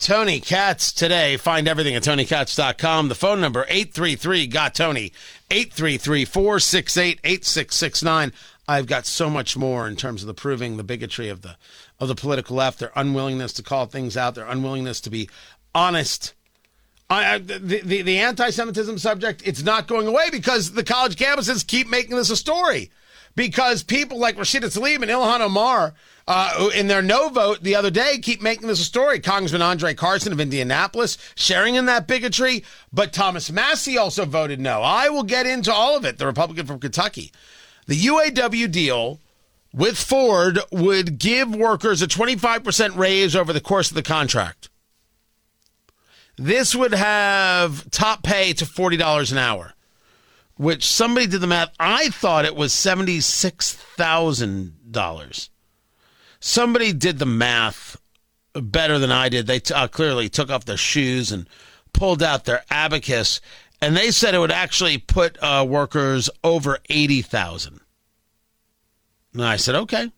Tony 0.00 0.40
Katz 0.40 0.92
today. 0.92 1.36
Find 1.36 1.68
everything 1.68 1.94
at 1.94 2.02
tonykatz.com. 2.02 3.08
The 3.08 3.14
phone 3.14 3.40
number 3.40 3.64
833 3.68 4.48
got 4.48 4.74
Tony 4.74 5.12
833 5.52 6.24
468 6.24 7.20
8669. 7.22 8.32
I've 8.68 8.86
got 8.86 9.06
so 9.06 9.30
much 9.30 9.56
more 9.56 9.86
in 9.86 9.96
terms 9.96 10.22
of 10.22 10.26
the 10.26 10.34
proving 10.34 10.76
the 10.76 10.84
bigotry 10.84 11.28
of 11.28 11.42
the 11.42 11.56
of 12.00 12.08
the 12.08 12.14
political 12.14 12.56
left, 12.56 12.78
their 12.78 12.92
unwillingness 12.96 13.52
to 13.54 13.62
call 13.62 13.86
things 13.86 14.16
out, 14.16 14.34
their 14.34 14.46
unwillingness 14.46 15.00
to 15.02 15.10
be 15.10 15.28
honest 15.74 16.34
I, 17.08 17.38
the, 17.38 17.58
the, 17.58 18.02
the 18.02 18.18
anti 18.18 18.50
Semitism 18.50 18.98
subject, 18.98 19.42
it's 19.44 19.62
not 19.62 19.86
going 19.86 20.08
away 20.08 20.28
because 20.30 20.72
the 20.72 20.82
college 20.82 21.16
campuses 21.16 21.64
keep 21.66 21.88
making 21.88 22.16
this 22.16 22.30
a 22.30 22.36
story. 22.36 22.90
because 23.36 23.82
people 23.84 24.18
like 24.18 24.36
Rashida 24.36 24.64
Tlaib 24.64 25.02
and 25.02 25.10
Ilhan 25.10 25.40
Omar, 25.40 25.94
uh, 26.26 26.70
in 26.74 26.88
their 26.88 27.02
no 27.02 27.28
vote 27.28 27.62
the 27.62 27.76
other 27.76 27.90
day, 27.90 28.18
keep 28.18 28.42
making 28.42 28.66
this 28.66 28.80
a 28.80 28.84
story. 28.84 29.20
Congressman 29.20 29.62
Andre 29.62 29.94
Carson 29.94 30.32
of 30.32 30.40
Indianapolis 30.40 31.16
sharing 31.36 31.76
in 31.76 31.86
that 31.86 32.08
bigotry, 32.08 32.64
but 32.92 33.12
Thomas 33.12 33.52
Massie 33.52 33.98
also 33.98 34.24
voted 34.24 34.58
no. 34.58 34.82
I 34.82 35.08
will 35.08 35.22
get 35.22 35.46
into 35.46 35.72
all 35.72 35.96
of 35.96 36.04
it, 36.04 36.18
the 36.18 36.26
Republican 36.26 36.66
from 36.66 36.80
Kentucky. 36.80 37.30
The 37.86 37.96
UAW 37.96 38.70
deal 38.70 39.20
with 39.72 39.98
Ford 39.98 40.60
would 40.72 41.18
give 41.18 41.54
workers 41.54 42.02
a 42.02 42.06
25% 42.06 42.96
raise 42.96 43.36
over 43.36 43.52
the 43.52 43.60
course 43.60 43.90
of 43.90 43.94
the 43.94 44.02
contract. 44.02 44.70
This 46.36 46.74
would 46.74 46.92
have 46.92 47.90
top 47.90 48.22
pay 48.22 48.52
to 48.54 48.64
$40 48.64 49.32
an 49.32 49.38
hour, 49.38 49.74
which 50.56 50.86
somebody 50.86 51.26
did 51.26 51.40
the 51.40 51.46
math. 51.46 51.72
I 51.80 52.10
thought 52.10 52.44
it 52.44 52.56
was 52.56 52.72
$76,000. 52.72 55.48
Somebody 56.40 56.92
did 56.92 57.18
the 57.18 57.26
math 57.26 57.96
better 58.52 58.98
than 58.98 59.10
I 59.10 59.30
did. 59.30 59.46
They 59.46 59.60
t- 59.60 59.74
uh, 59.74 59.88
clearly 59.88 60.28
took 60.28 60.50
off 60.50 60.66
their 60.66 60.76
shoes 60.76 61.32
and 61.32 61.48
pulled 61.92 62.22
out 62.22 62.44
their 62.44 62.62
abacus, 62.70 63.40
and 63.80 63.96
they 63.96 64.10
said 64.10 64.34
it 64.34 64.38
would 64.38 64.50
actually 64.50 64.98
put 64.98 65.36
uh, 65.42 65.64
workers 65.68 66.30
over 66.42 66.78
80,000. 66.88 67.80
And 69.34 69.44
I 69.44 69.56
said, 69.56 69.74
okay, 69.74 70.10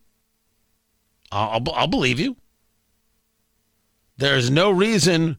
I'll, 1.33 1.63
I'll, 1.75 1.89
believe 1.89 2.21
you. 2.21 2.37
There's 4.17 4.51
no 4.51 4.71
reason 4.71 5.39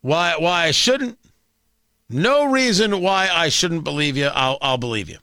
why 0.00 0.34
why 0.38 0.64
I 0.64 0.70
shouldn't. 0.70 1.18
No 2.08 2.44
reason 2.50 3.00
why 3.00 3.28
I 3.32 3.48
shouldn't 3.48 3.84
believe 3.84 4.16
you. 4.16 4.26
I'll 4.26 4.58
I'll 4.60 4.78
believe 4.78 5.08
you. 5.08 5.18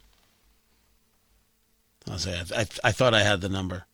I'll 2.10 2.18
say 2.18 2.36
I, 2.36 2.60
I, 2.60 2.66
I 2.84 2.92
thought 2.92 3.14
I 3.14 3.22
had 3.22 3.40
the 3.40 3.48
number. 3.48 3.84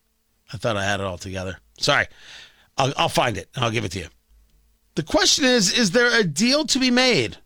I 0.53 0.57
thought 0.57 0.77
I 0.77 0.85
had 0.85 1.01
it 1.01 1.07
all 1.07 1.19
together. 1.19 1.59
Sorry, 1.79 2.07
I'll 2.79 2.95
I'll 2.97 3.09
find 3.09 3.37
it. 3.37 3.51
I'll 3.57 3.71
give 3.71 3.85
it 3.85 3.93
to 3.93 3.99
you. 3.99 4.09
The 4.95 5.03
question 5.03 5.45
is: 5.45 5.77
Is 5.77 5.91
there 5.91 6.19
a 6.19 6.25
deal 6.25 6.65
to 6.67 6.79
be 6.79 6.91
made 6.91 7.37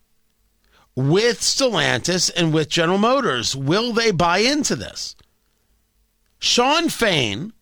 with 0.95 1.41
Stellantis 1.41 2.31
and 2.35 2.53
with 2.53 2.69
General 2.69 2.99
Motors? 2.99 3.57
Will 3.57 3.93
they 3.93 4.11
buy 4.11 4.39
into 4.39 4.77
this? 4.77 5.17
Shawn 6.39 6.89
Fain, 6.89 7.53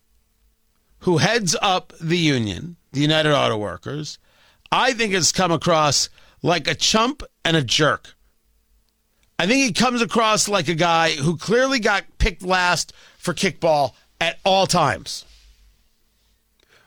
who 0.99 1.17
heads 1.17 1.55
up 1.61 1.93
the 2.01 2.17
union, 2.17 2.77
the 2.91 3.01
United 3.01 3.33
Auto 3.33 3.57
Workers, 3.57 4.17
I 4.71 4.93
think 4.93 5.13
has 5.13 5.31
come 5.31 5.51
across 5.51 6.09
like 6.41 6.67
a 6.67 6.75
chump 6.75 7.23
and 7.45 7.55
a 7.55 7.63
jerk. 7.63 8.15
I 9.37 9.47
think 9.47 9.65
he 9.65 9.73
comes 9.73 10.01
across 10.01 10.47
like 10.47 10.67
a 10.67 10.75
guy 10.75 11.11
who 11.11 11.37
clearly 11.37 11.79
got 11.79 12.05
picked 12.19 12.43
last 12.43 12.93
for 13.17 13.33
kickball 13.33 13.93
at 14.19 14.39
all 14.45 14.67
times. 14.67 15.25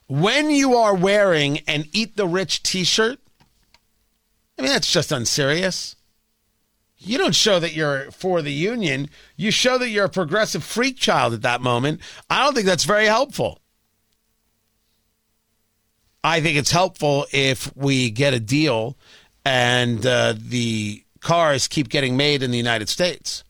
When 0.06 0.50
you 0.50 0.74
are 0.74 0.94
wearing 0.94 1.58
an 1.66 1.84
Eat 1.92 2.16
the 2.16 2.28
Rich 2.28 2.62
t 2.62 2.84
shirt, 2.84 3.18
I 4.58 4.62
mean, 4.62 4.70
that's 4.70 4.92
just 4.92 5.10
unserious. 5.10 5.96
You 7.04 7.18
don't 7.18 7.34
show 7.34 7.60
that 7.60 7.74
you're 7.74 8.10
for 8.10 8.40
the 8.40 8.52
union. 8.52 9.10
You 9.36 9.50
show 9.50 9.76
that 9.78 9.90
you're 9.90 10.06
a 10.06 10.10
progressive 10.10 10.64
freak 10.64 10.96
child 10.96 11.34
at 11.34 11.42
that 11.42 11.60
moment. 11.60 12.00
I 12.30 12.42
don't 12.42 12.54
think 12.54 12.66
that's 12.66 12.84
very 12.84 13.06
helpful. 13.06 13.60
I 16.22 16.40
think 16.40 16.56
it's 16.56 16.70
helpful 16.70 17.26
if 17.32 17.74
we 17.76 18.10
get 18.10 18.32
a 18.32 18.40
deal 18.40 18.96
and 19.44 20.04
uh, 20.06 20.34
the 20.38 21.04
cars 21.20 21.68
keep 21.68 21.90
getting 21.90 22.16
made 22.16 22.42
in 22.42 22.50
the 22.50 22.56
United 22.56 22.88
States. 22.88 23.44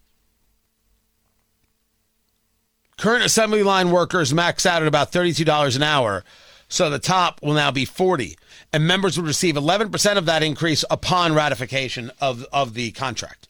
Current 2.99 3.25
assembly 3.25 3.63
line 3.63 3.93
workers 3.93 4.35
max 4.35 4.67
out 4.67 4.83
at 4.83 4.89
about 4.89 5.13
$32 5.13 5.77
an 5.77 5.83
hour, 5.83 6.25
so 6.69 6.91
the 6.91 6.99
top 6.99 7.41
will 7.43 7.55
now 7.55 7.71
be 7.71 7.85
40 7.85 8.37
and 8.75 8.89
members 8.89 9.17
would 9.17 9.27
receive 9.29 9.55
11% 9.55 10.17
of 10.17 10.27
that 10.27 10.43
increase 10.43 10.85
upon 10.91 11.33
ratification 11.33 12.11
of, 12.21 12.45
of 12.53 12.75
the 12.75 12.91
contract. 12.91 13.49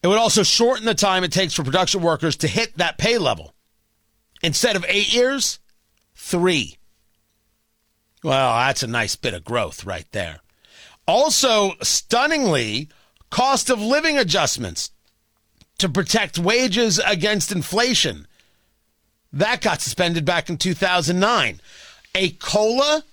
It 0.00 0.06
would 0.06 0.16
also 0.16 0.44
shorten 0.44 0.86
the 0.86 0.94
time 0.94 1.24
it 1.24 1.32
takes 1.32 1.54
for 1.54 1.64
production 1.64 2.02
workers 2.02 2.36
to 2.36 2.46
hit 2.46 2.78
that 2.78 2.98
pay 2.98 3.18
level. 3.18 3.52
Instead 4.44 4.76
of 4.76 4.86
eight 4.86 5.12
years, 5.12 5.58
three. 6.14 6.76
Well, 8.22 8.54
that's 8.58 8.84
a 8.84 8.86
nice 8.86 9.16
bit 9.16 9.34
of 9.34 9.42
growth 9.42 9.84
right 9.84 10.06
there. 10.12 10.38
Also, 11.08 11.72
stunningly, 11.82 12.88
cost 13.30 13.70
of 13.70 13.80
living 13.80 14.16
adjustments 14.16 14.92
to 15.78 15.88
protect 15.88 16.38
wages 16.38 17.00
against 17.04 17.50
inflation. 17.50 18.28
That 19.36 19.60
got 19.60 19.82
suspended 19.82 20.24
back 20.24 20.48
in 20.48 20.56
2009. 20.56 21.60
A 22.14 22.30
COLA, 22.30 23.04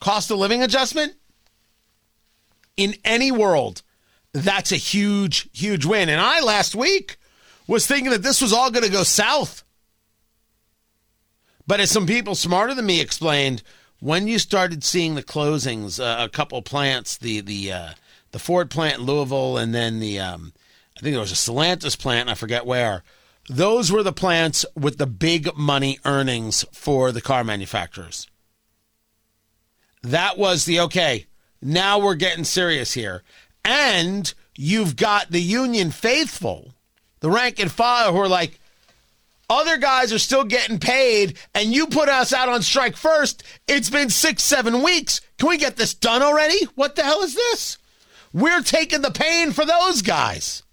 cost 0.00 0.28
of 0.32 0.38
living 0.38 0.60
adjustment, 0.60 1.14
in 2.76 2.96
any 3.04 3.30
world, 3.30 3.82
that's 4.32 4.72
a 4.72 4.76
huge, 4.76 5.48
huge 5.52 5.84
win. 5.84 6.08
And 6.08 6.20
I 6.20 6.40
last 6.40 6.74
week 6.74 7.16
was 7.68 7.86
thinking 7.86 8.10
that 8.10 8.24
this 8.24 8.40
was 8.40 8.52
all 8.52 8.72
going 8.72 8.84
to 8.84 8.90
go 8.90 9.04
south. 9.04 9.62
But 11.64 11.78
as 11.78 11.92
some 11.92 12.06
people 12.06 12.34
smarter 12.34 12.74
than 12.74 12.86
me 12.86 13.00
explained, 13.00 13.62
when 14.00 14.26
you 14.26 14.40
started 14.40 14.82
seeing 14.82 15.14
the 15.14 15.22
closings, 15.22 16.00
uh, 16.00 16.24
a 16.24 16.28
couple 16.28 16.60
plants, 16.60 17.16
the 17.16 17.40
the 17.40 17.72
uh, 17.72 17.90
the 18.32 18.40
Ford 18.40 18.68
plant 18.68 18.98
in 18.98 19.06
Louisville, 19.06 19.56
and 19.58 19.72
then 19.72 20.00
the 20.00 20.18
um, 20.18 20.52
I 20.98 21.00
think 21.00 21.12
there 21.12 21.20
was 21.20 21.30
a 21.30 21.36
Stellantis 21.36 21.96
plant, 21.96 22.28
I 22.28 22.34
forget 22.34 22.66
where. 22.66 23.04
Those 23.48 23.92
were 23.92 24.02
the 24.02 24.12
plants 24.12 24.64
with 24.74 24.98
the 24.98 25.06
big 25.06 25.56
money 25.56 25.98
earnings 26.04 26.64
for 26.72 27.12
the 27.12 27.20
car 27.20 27.44
manufacturers. 27.44 28.26
That 30.02 30.38
was 30.38 30.64
the 30.64 30.80
okay. 30.80 31.26
Now 31.60 31.98
we're 31.98 32.14
getting 32.14 32.44
serious 32.44 32.92
here. 32.92 33.22
And 33.64 34.32
you've 34.56 34.96
got 34.96 35.30
the 35.30 35.40
union 35.40 35.90
faithful, 35.90 36.74
the 37.20 37.30
rank 37.30 37.58
and 37.58 37.70
file, 37.70 38.12
who 38.12 38.18
are 38.18 38.28
like, 38.28 38.60
other 39.48 39.76
guys 39.76 40.12
are 40.12 40.18
still 40.18 40.44
getting 40.44 40.78
paid, 40.78 41.38
and 41.54 41.74
you 41.74 41.86
put 41.86 42.08
us 42.08 42.32
out 42.32 42.48
on 42.48 42.62
strike 42.62 42.96
first. 42.96 43.42
It's 43.68 43.90
been 43.90 44.08
six, 44.10 44.42
seven 44.42 44.82
weeks. 44.82 45.20
Can 45.38 45.48
we 45.48 45.58
get 45.58 45.76
this 45.76 45.94
done 45.94 46.22
already? 46.22 46.64
What 46.74 46.96
the 46.96 47.02
hell 47.02 47.22
is 47.22 47.34
this? 47.34 47.78
We're 48.32 48.62
taking 48.62 49.02
the 49.02 49.10
pain 49.10 49.52
for 49.52 49.64
those 49.64 50.02
guys. 50.02 50.63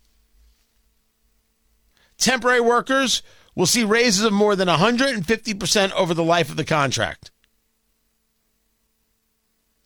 Temporary 2.22 2.62
workers 2.62 3.24
will 3.56 3.66
see 3.66 3.84
raises 3.84 4.24
of 4.24 4.32
more 4.32 4.56
than 4.56 4.68
150% 4.68 5.92
over 5.94 6.14
the 6.14 6.24
life 6.24 6.50
of 6.50 6.56
the 6.56 6.64
contract. 6.64 7.32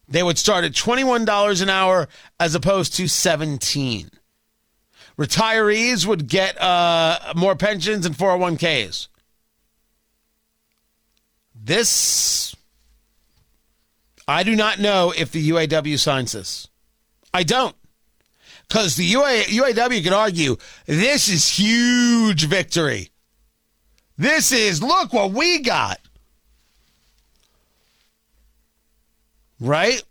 They 0.08 0.22
would 0.22 0.38
start 0.38 0.66
at 0.66 0.74
$21 0.74 1.62
an 1.62 1.70
hour 1.70 2.08
as 2.40 2.54
opposed 2.54 2.94
to 2.96 3.08
17. 3.08 4.12
Retirees 5.18 6.06
would 6.06 6.28
get 6.28 6.62
uh, 6.62 7.34
more 7.38 7.56
pensions 7.56 8.06
and 8.06 8.14
401ks. 8.14 9.08
This, 11.56 12.54
I 14.28 14.44
do 14.44 14.56
not 14.58 14.80
know 14.80 15.14
if 15.16 15.32
the 15.32 15.50
UAW 15.50 15.98
signs 15.98 16.34
this. 16.34 16.68
I 17.34 17.44
don't. 17.44 17.76
Because 18.68 18.96
the 18.96 19.06
UA, 19.06 19.44
UAW 19.44 20.04
could 20.04 20.14
argue 20.14 20.58
this 20.86 21.30
is 21.30 21.50
huge 21.50 22.46
victory. 22.46 23.12
This 24.18 24.52
is, 24.52 24.82
look 24.82 25.14
what 25.14 25.32
we 25.32 25.60
got. 25.60 26.00
Right? 29.60 30.02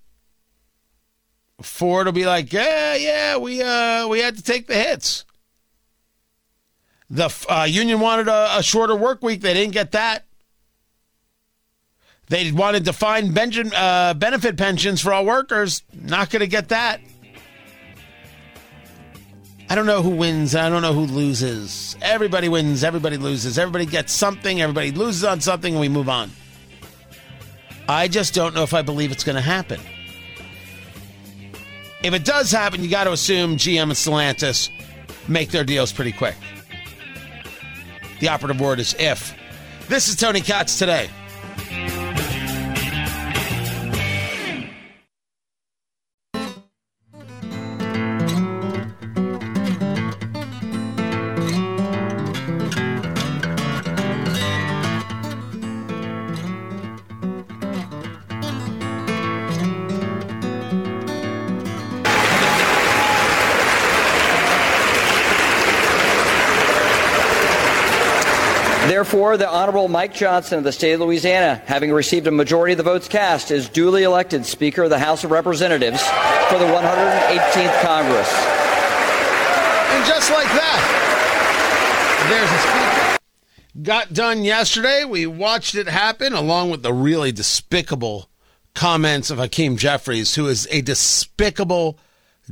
Ford 1.62 2.06
will 2.06 2.12
be 2.12 2.26
like, 2.26 2.52
yeah, 2.52 2.94
yeah, 2.94 3.36
we 3.36 3.62
uh, 3.62 4.08
we 4.08 4.20
had 4.20 4.36
to 4.36 4.42
take 4.42 4.66
the 4.66 4.74
hits. 4.74 5.24
The 7.10 7.34
uh, 7.48 7.64
union 7.68 8.00
wanted 8.00 8.28
a, 8.28 8.58
a, 8.58 8.62
shorter 8.62 8.96
work 8.96 9.22
week. 9.22 9.40
They 9.40 9.54
didn't 9.54 9.72
get 9.72 9.92
that. 9.92 10.24
They 12.28 12.50
wanted 12.50 12.84
defined 12.84 13.34
benefit, 13.34 13.72
uh, 13.74 14.14
benefit 14.14 14.56
pensions 14.56 15.00
for 15.00 15.12
all 15.12 15.24
workers. 15.24 15.82
Not 15.92 16.30
going 16.30 16.40
to 16.40 16.46
get 16.46 16.70
that. 16.70 17.00
I 19.74 19.76
don't 19.76 19.86
know 19.86 20.02
who 20.02 20.10
wins. 20.10 20.54
I 20.54 20.68
don't 20.68 20.82
know 20.82 20.92
who 20.92 21.00
loses. 21.00 21.96
Everybody 22.00 22.48
wins. 22.48 22.84
Everybody 22.84 23.16
loses. 23.16 23.58
Everybody 23.58 23.86
gets 23.86 24.12
something. 24.12 24.62
Everybody 24.62 24.92
loses 24.92 25.24
on 25.24 25.40
something, 25.40 25.74
and 25.74 25.80
we 25.80 25.88
move 25.88 26.08
on. 26.08 26.30
I 27.88 28.06
just 28.06 28.34
don't 28.34 28.54
know 28.54 28.62
if 28.62 28.72
I 28.72 28.82
believe 28.82 29.10
it's 29.10 29.24
going 29.24 29.34
to 29.34 29.42
happen. 29.42 29.80
If 32.04 32.14
it 32.14 32.24
does 32.24 32.52
happen, 32.52 32.84
you 32.84 32.88
got 32.88 33.02
to 33.02 33.10
assume 33.10 33.56
GM 33.56 33.82
and 33.82 33.92
Stellantis 33.94 34.70
make 35.26 35.50
their 35.50 35.64
deals 35.64 35.92
pretty 35.92 36.12
quick. 36.12 36.36
The 38.20 38.28
operative 38.28 38.60
word 38.60 38.78
is 38.78 38.94
if. 39.00 39.34
This 39.88 40.06
is 40.06 40.14
Tony 40.14 40.40
Katz 40.40 40.78
today. 40.78 41.10
Therefore, 69.04 69.36
the 69.36 69.46
Honorable 69.46 69.86
Mike 69.88 70.14
Johnson 70.14 70.56
of 70.56 70.64
the 70.64 70.72
state 70.72 70.92
of 70.92 71.00
Louisiana, 71.00 71.60
having 71.66 71.92
received 71.92 72.26
a 72.26 72.30
majority 72.30 72.72
of 72.72 72.78
the 72.78 72.84
votes 72.84 73.06
cast, 73.06 73.50
is 73.50 73.68
duly 73.68 74.02
elected 74.02 74.46
Speaker 74.46 74.84
of 74.84 74.88
the 74.88 74.98
House 74.98 75.24
of 75.24 75.30
Representatives 75.30 76.00
for 76.00 76.58
the 76.58 76.64
118th 76.64 77.82
Congress. 77.82 78.32
And 79.92 80.06
just 80.06 80.30
like 80.30 80.46
that, 80.46 80.80
there's 82.30 82.50
a 82.50 82.58
speaker. 83.12 83.82
Got 83.82 84.14
done 84.14 84.42
yesterday. 84.42 85.04
We 85.04 85.26
watched 85.26 85.74
it 85.74 85.86
happen 85.86 86.32
along 86.32 86.70
with 86.70 86.82
the 86.82 86.94
really 86.94 87.30
despicable 87.30 88.30
comments 88.74 89.28
of 89.28 89.36
Hakeem 89.36 89.76
Jeffries, 89.76 90.34
who 90.34 90.46
is 90.46 90.66
a 90.70 90.80
despicable, 90.80 91.98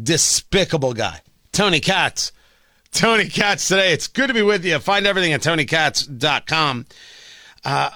despicable 0.00 0.92
guy. 0.92 1.22
Tony 1.50 1.80
Katz 1.80 2.30
Tony 2.92 3.28
Katz 3.28 3.68
today. 3.68 3.92
It's 3.92 4.06
good 4.06 4.28
to 4.28 4.34
be 4.34 4.42
with 4.42 4.64
you. 4.64 4.78
Find 4.78 5.06
everything 5.06 5.32
at 5.32 5.40
tonykatz.com. 5.40 6.86
Uh, 7.64 7.90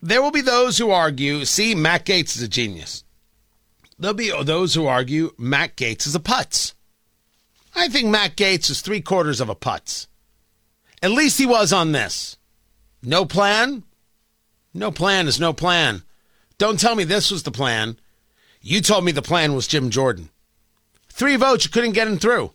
there 0.00 0.22
will 0.22 0.30
be 0.30 0.40
those 0.40 0.78
who 0.78 0.90
argue, 0.90 1.44
see, 1.44 1.74
Matt 1.74 2.04
Gaetz 2.06 2.34
is 2.34 2.42
a 2.42 2.48
genius. 2.48 3.04
There'll 3.98 4.14
be 4.14 4.32
those 4.42 4.74
who 4.74 4.86
argue 4.86 5.32
Matt 5.38 5.76
Gaetz 5.76 6.06
is 6.06 6.16
a 6.16 6.20
putz. 6.20 6.74
I 7.76 7.88
think 7.88 8.08
Matt 8.08 8.36
Gaetz 8.36 8.68
is 8.70 8.80
three 8.80 9.00
quarters 9.00 9.40
of 9.40 9.48
a 9.48 9.54
putz. 9.54 10.08
At 11.02 11.12
least 11.12 11.38
he 11.38 11.46
was 11.46 11.72
on 11.72 11.92
this. 11.92 12.36
No 13.02 13.24
plan? 13.24 13.84
No 14.74 14.90
plan 14.90 15.28
is 15.28 15.38
no 15.38 15.52
plan. 15.52 16.02
Don't 16.58 16.80
tell 16.80 16.94
me 16.94 17.04
this 17.04 17.30
was 17.30 17.42
the 17.42 17.50
plan. 17.50 17.98
You 18.60 18.80
told 18.80 19.04
me 19.04 19.12
the 19.12 19.22
plan 19.22 19.54
was 19.54 19.66
Jim 19.66 19.90
Jordan. 19.90 20.30
Three 21.08 21.36
votes, 21.36 21.64
you 21.64 21.70
couldn't 21.70 21.92
get 21.92 22.08
him 22.08 22.18
through. 22.18 22.52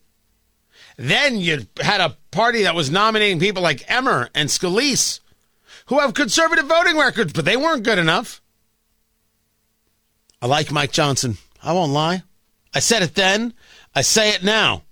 Then 0.97 1.37
you 1.37 1.67
had 1.79 2.01
a 2.01 2.17
party 2.31 2.63
that 2.63 2.75
was 2.75 2.89
nominating 2.89 3.39
people 3.39 3.61
like 3.61 3.89
Emmer 3.89 4.29
and 4.33 4.49
Scalise, 4.49 5.19
who 5.85 5.99
have 5.99 6.13
conservative 6.15 6.65
voting 6.65 6.97
records, 6.97 7.33
but 7.33 7.45
they 7.45 7.55
weren't 7.55 7.83
good 7.83 7.99
enough. 7.99 8.41
I 10.41 10.47
like 10.47 10.71
Mike 10.71 10.91
Johnson. 10.91 11.37
I 11.63 11.73
won't 11.73 11.91
lie. 11.91 12.23
I 12.73 12.79
said 12.79 13.03
it 13.03 13.15
then. 13.15 13.53
I 13.95 14.01
say 14.01 14.31
it 14.31 14.43
now. 14.43 14.83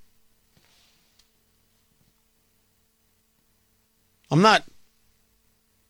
I'm 4.31 4.41
not 4.41 4.63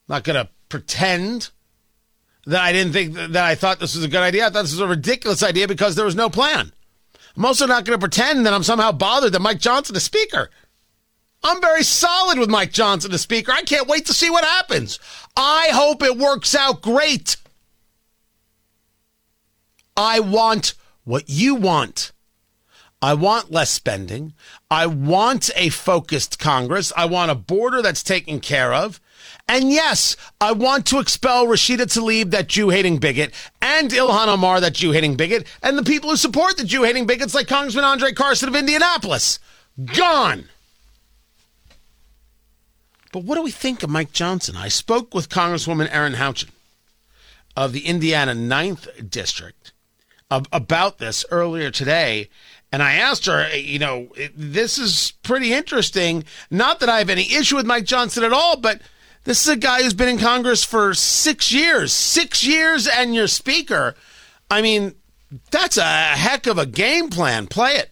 not 0.07 0.23
going 0.23 0.35
to 0.35 0.49
pretend 0.69 1.49
that 2.45 2.61
I 2.61 2.71
didn't 2.71 2.93
think 2.93 3.13
that 3.15 3.35
I 3.37 3.55
thought 3.55 3.79
this 3.79 3.95
was 3.95 4.03
a 4.03 4.09
good 4.09 4.21
idea. 4.21 4.45
I 4.45 4.49
thought 4.49 4.63
this 4.63 4.73
was 4.73 4.81
a 4.81 4.87
ridiculous 4.87 5.41
idea 5.41 5.67
because 5.67 5.95
there 5.95 6.05
was 6.05 6.15
no 6.15 6.29
plan. 6.29 6.71
I'm 7.35 7.45
also 7.45 7.67
not 7.67 7.85
going 7.85 7.97
to 7.97 8.01
pretend 8.01 8.45
that 8.45 8.53
I'm 8.53 8.63
somehow 8.63 8.91
bothered 8.91 9.33
that 9.33 9.41
Mike 9.41 9.59
Johnson 9.59 9.95
is 9.95 10.03
Speaker. 10.03 10.49
I'm 11.43 11.61
very 11.61 11.83
solid 11.83 12.39
with 12.39 12.49
Mike 12.49 12.71
Johnson 12.71 13.11
as 13.11 13.21
Speaker. 13.21 13.51
I 13.51 13.61
can't 13.61 13.87
wait 13.87 14.05
to 14.07 14.13
see 14.13 14.29
what 14.29 14.43
happens. 14.43 14.99
I 15.37 15.69
hope 15.71 16.01
it 16.01 16.17
works 16.17 16.55
out 16.55 16.81
great. 16.81 17.37
I 19.97 20.19
want 20.19 20.73
what 21.03 21.25
you 21.27 21.55
want. 21.55 22.11
I 23.01 23.13
want 23.13 23.51
less 23.51 23.69
spending. 23.69 24.33
I 24.71 24.87
want 24.87 25.51
a 25.55 25.69
focused 25.69 26.39
Congress. 26.39 26.91
I 26.97 27.05
want 27.05 27.31
a 27.31 27.35
border 27.35 27.81
that's 27.81 28.01
taken 28.01 28.39
care 28.39 28.73
of. 28.73 28.99
And 29.47 29.71
yes, 29.71 30.15
I 30.41 30.53
want 30.53 30.87
to 30.87 30.99
expel 30.99 31.45
Rashida 31.45 31.85
Tlaib, 31.85 32.31
that 32.31 32.47
Jew 32.47 32.69
hating 32.69 32.97
bigot, 32.97 33.31
and 33.61 33.91
Ilhan 33.91 34.27
Omar, 34.27 34.59
that 34.59 34.73
Jew 34.73 34.91
hating 34.91 35.17
bigot, 35.17 35.45
and 35.61 35.77
the 35.77 35.83
people 35.83 36.09
who 36.09 36.15
support 36.15 36.57
the 36.57 36.63
Jew 36.63 36.83
hating 36.83 37.05
bigots 37.05 37.35
like 37.35 37.47
Congressman 37.47 37.83
Andre 37.83 38.11
Carson 38.11 38.49
of 38.49 38.55
Indianapolis. 38.55 39.39
Gone. 39.95 40.49
But 43.11 43.23
what 43.23 43.35
do 43.35 43.43
we 43.43 43.51
think 43.51 43.83
of 43.83 43.89
Mike 43.89 44.11
Johnson? 44.11 44.55
I 44.57 44.67
spoke 44.67 45.13
with 45.13 45.29
Congresswoman 45.29 45.89
Erin 45.91 46.13
Houchin 46.13 46.49
of 47.55 47.71
the 47.71 47.85
Indiana 47.85 48.33
9th 48.33 49.09
District 49.09 49.71
about 50.29 50.97
this 50.97 51.23
earlier 51.31 51.71
today. 51.71 52.29
And 52.71 52.83
I 52.83 52.93
asked 52.95 53.25
her, 53.27 53.45
eh, 53.51 53.57
you 53.57 53.79
know, 53.79 54.09
this 54.35 54.77
is 54.77 55.13
pretty 55.23 55.53
interesting. 55.53 56.25
Not 56.51 56.79
that 56.79 56.89
I 56.89 56.97
have 56.97 57.09
any 57.09 57.31
issue 57.33 57.55
with 57.55 57.65
Mike 57.65 57.85
Johnson 57.85 58.23
at 58.23 58.33
all, 58.33 58.57
but 58.57 58.81
this 59.25 59.41
is 59.41 59.53
a 59.53 59.57
guy 59.57 59.81
who's 59.81 59.93
been 59.93 60.07
in 60.07 60.19
Congress 60.19 60.63
for 60.63 60.93
six 60.93 61.51
years, 61.51 61.91
six 61.91 62.45
years, 62.45 62.87
and 62.87 63.13
you're 63.13 63.27
Speaker. 63.27 63.95
I 64.49 64.61
mean, 64.61 64.93
that's 65.51 65.77
a 65.77 65.83
heck 65.83 66.47
of 66.47 66.57
a 66.57 66.65
game 66.65 67.09
plan. 67.09 67.47
Play 67.47 67.73
it. 67.73 67.89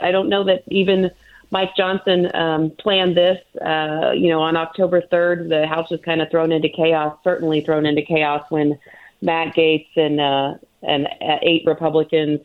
I 0.00 0.10
don't 0.10 0.28
know 0.30 0.44
that 0.44 0.64
even 0.68 1.10
Mike 1.50 1.76
Johnson 1.76 2.34
um, 2.34 2.72
planned 2.78 3.16
this. 3.16 3.38
Uh, 3.60 4.12
you 4.14 4.30
know, 4.30 4.40
on 4.40 4.56
October 4.56 5.02
3rd, 5.02 5.50
the 5.50 5.66
House 5.66 5.90
was 5.90 6.00
kind 6.00 6.22
of 6.22 6.30
thrown 6.30 6.50
into 6.50 6.70
chaos, 6.70 7.16
certainly 7.22 7.60
thrown 7.60 7.84
into 7.84 8.02
chaos 8.02 8.44
when 8.48 8.78
Matt 9.20 9.54
Gaetz 9.54 9.88
and, 9.96 10.18
uh, 10.18 10.54
and 10.82 11.06
eight 11.42 11.64
Republicans 11.66 12.40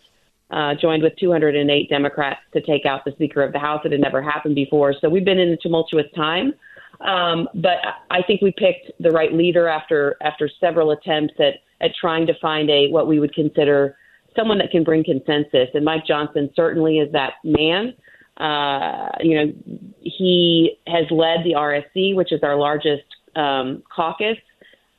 uh, 0.52 0.76
joined 0.76 1.02
with 1.02 1.16
208 1.16 1.90
Democrats 1.90 2.42
to 2.52 2.62
take 2.62 2.86
out 2.86 3.06
the 3.06 3.12
Speaker 3.14 3.42
of 3.42 3.54
the 3.54 3.60
House. 3.60 3.82
It 3.86 3.94
had 3.94 4.02
never 4.02 4.22
happened 4.22 4.56
before. 4.56 4.94
So 5.00 5.08
we've 5.08 5.26
been 5.26 5.40
in 5.40 5.50
a 5.50 5.58
tumultuous 5.58 6.12
time. 6.14 6.54
Um, 7.02 7.48
but 7.54 7.78
I 8.10 8.22
think 8.24 8.42
we 8.42 8.52
picked 8.52 8.92
the 9.00 9.12
right 9.12 9.32
leader 9.34 9.68
after 9.68 10.18
after 10.22 10.50
several 10.60 10.92
attempts 10.92 11.36
at 11.40 11.56
at 11.80 11.92
trying 12.00 12.26
to 12.28 12.34
find 12.42 12.70
a 12.70 12.88
what 12.90 13.08
we 13.08 13.20
would 13.20 13.34
consider 13.34 13.96
someone 14.36 14.58
that 14.60 14.72
can 14.72 14.84
bring 14.84 15.04
consensus. 15.04 15.70
And 15.74 15.86
Mike 15.86 16.06
Johnson 16.08 16.50
certainly 16.56 17.00
is 17.00 17.12
that 17.12 17.34
man. 17.44 17.94
Uh, 18.38 19.10
you 19.20 19.36
know, 19.36 19.54
he 20.02 20.78
has 20.86 21.06
led 21.10 21.40
the 21.44 21.54
RSC, 21.56 22.16
which 22.16 22.32
is 22.32 22.42
our 22.44 22.56
largest 22.56 23.04
um, 23.36 23.82
caucus. 23.94 24.38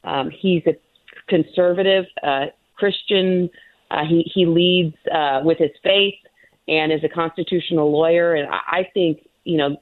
Um, 0.02 0.30
he's 0.30 0.62
a 0.66 0.74
conservative 1.28 2.04
uh, 2.22 2.46
Christian. 2.76 3.48
Uh, 3.90 4.04
he 4.08 4.30
he 4.34 4.46
leads 4.46 4.96
uh, 5.12 5.40
with 5.44 5.58
his 5.58 5.70
faith 5.82 6.14
and 6.66 6.92
is 6.92 7.02
a 7.04 7.08
constitutional 7.08 7.90
lawyer. 7.90 8.34
And 8.34 8.48
I, 8.48 8.58
I 8.78 8.90
think 8.92 9.28
you 9.44 9.56
know 9.56 9.76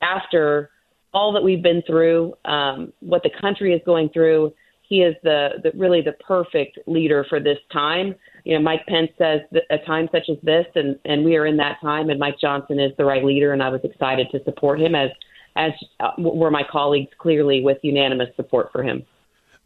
after 0.00 0.70
all 1.14 1.32
that 1.32 1.42
we've 1.42 1.62
been 1.62 1.82
through, 1.86 2.34
um, 2.44 2.92
what 3.00 3.22
the 3.22 3.30
country 3.40 3.72
is 3.72 3.80
going 3.86 4.10
through. 4.10 4.52
He 4.82 5.00
is 5.00 5.14
the, 5.22 5.60
the 5.62 5.70
really 5.74 6.02
the 6.02 6.12
perfect 6.12 6.78
leader 6.86 7.24
for 7.28 7.40
this 7.40 7.58
time. 7.72 8.14
You 8.44 8.56
know, 8.56 8.62
Mike 8.62 8.84
Pence 8.86 9.10
says 9.16 9.40
a 9.70 9.78
time 9.78 10.08
such 10.12 10.28
as 10.28 10.36
this, 10.42 10.66
and 10.74 10.98
and 11.06 11.24
we 11.24 11.36
are 11.36 11.46
in 11.46 11.56
that 11.56 11.78
time, 11.80 12.10
and 12.10 12.20
Mike 12.20 12.38
Johnson 12.38 12.78
is 12.78 12.92
the 12.98 13.04
right 13.04 13.24
leader, 13.24 13.54
and 13.54 13.62
I 13.62 13.70
was 13.70 13.80
excited 13.82 14.28
to 14.32 14.44
support 14.44 14.80
him 14.80 14.94
as 14.94 15.10
as 15.56 15.72
uh, 16.00 16.10
were 16.18 16.50
my 16.50 16.64
colleagues 16.70 17.10
clearly 17.16 17.62
with 17.62 17.78
unanimous 17.82 18.28
support 18.36 18.70
for 18.72 18.82
him. 18.82 19.04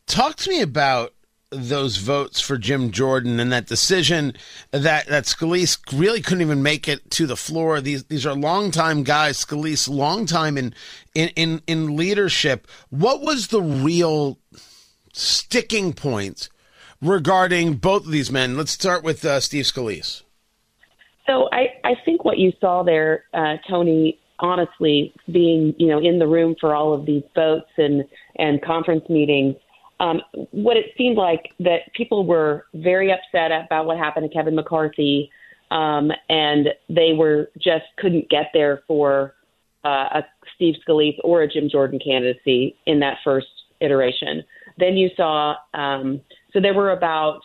Talk 0.06 0.36
to 0.36 0.50
me 0.50 0.60
about 0.60 1.12
those 1.50 1.96
votes 1.96 2.40
for 2.40 2.58
Jim 2.58 2.90
Jordan 2.90 3.40
and 3.40 3.50
that 3.52 3.66
decision 3.66 4.34
that 4.70 5.06
that 5.06 5.24
Scalise 5.24 5.78
really 5.98 6.20
couldn't 6.20 6.42
even 6.42 6.62
make 6.62 6.88
it 6.88 7.10
to 7.12 7.26
the 7.26 7.36
floor. 7.36 7.80
These 7.80 8.04
these 8.04 8.26
are 8.26 8.34
longtime 8.34 9.02
guys. 9.02 9.44
Scalise, 9.44 9.88
long 9.88 10.26
time 10.26 10.58
in 10.58 10.74
in 11.14 11.28
in, 11.36 11.62
in 11.66 11.96
leadership. 11.96 12.66
What 12.90 13.22
was 13.22 13.48
the 13.48 13.62
real 13.62 14.38
sticking 15.14 15.94
point 15.94 16.50
regarding 17.00 17.74
both 17.74 18.04
of 18.04 18.12
these 18.12 18.30
men? 18.30 18.56
Let's 18.56 18.72
start 18.72 19.02
with 19.02 19.24
uh, 19.24 19.40
Steve 19.40 19.64
Scalise. 19.64 20.22
So 21.26 21.48
I 21.50 21.68
I 21.82 21.94
think 22.04 22.24
what 22.24 22.38
you 22.38 22.52
saw 22.60 22.82
there, 22.82 23.24
uh, 23.32 23.56
Tony. 23.68 24.18
Honestly, 24.40 25.12
being 25.32 25.74
you 25.78 25.88
know 25.88 25.98
in 25.98 26.20
the 26.20 26.26
room 26.28 26.54
for 26.60 26.72
all 26.72 26.92
of 26.92 27.06
these 27.06 27.24
votes 27.34 27.70
and 27.76 28.04
and 28.36 28.62
conference 28.62 29.08
meetings 29.08 29.56
um, 30.00 30.20
what 30.52 30.76
it 30.76 30.86
seemed 30.96 31.16
like 31.16 31.52
that 31.60 31.92
people 31.94 32.24
were 32.24 32.66
very 32.74 33.12
upset 33.12 33.50
about 33.50 33.86
what 33.86 33.98
happened 33.98 34.30
to 34.30 34.34
Kevin 34.34 34.54
McCarthy, 34.54 35.30
um, 35.70 36.10
and 36.28 36.68
they 36.88 37.12
were 37.12 37.50
just 37.58 37.84
couldn't 37.98 38.28
get 38.30 38.50
there 38.54 38.82
for 38.86 39.34
uh, 39.84 40.20
a 40.20 40.24
Steve 40.54 40.76
Scalise 40.86 41.18
or 41.24 41.42
a 41.42 41.48
Jim 41.48 41.68
Jordan 41.68 41.98
candidacy 42.04 42.76
in 42.86 43.00
that 43.00 43.18
first 43.24 43.48
iteration. 43.80 44.44
Then 44.78 44.96
you 44.96 45.10
saw, 45.16 45.56
um, 45.74 46.20
so 46.52 46.60
there 46.60 46.74
were 46.74 46.92
about 46.92 47.40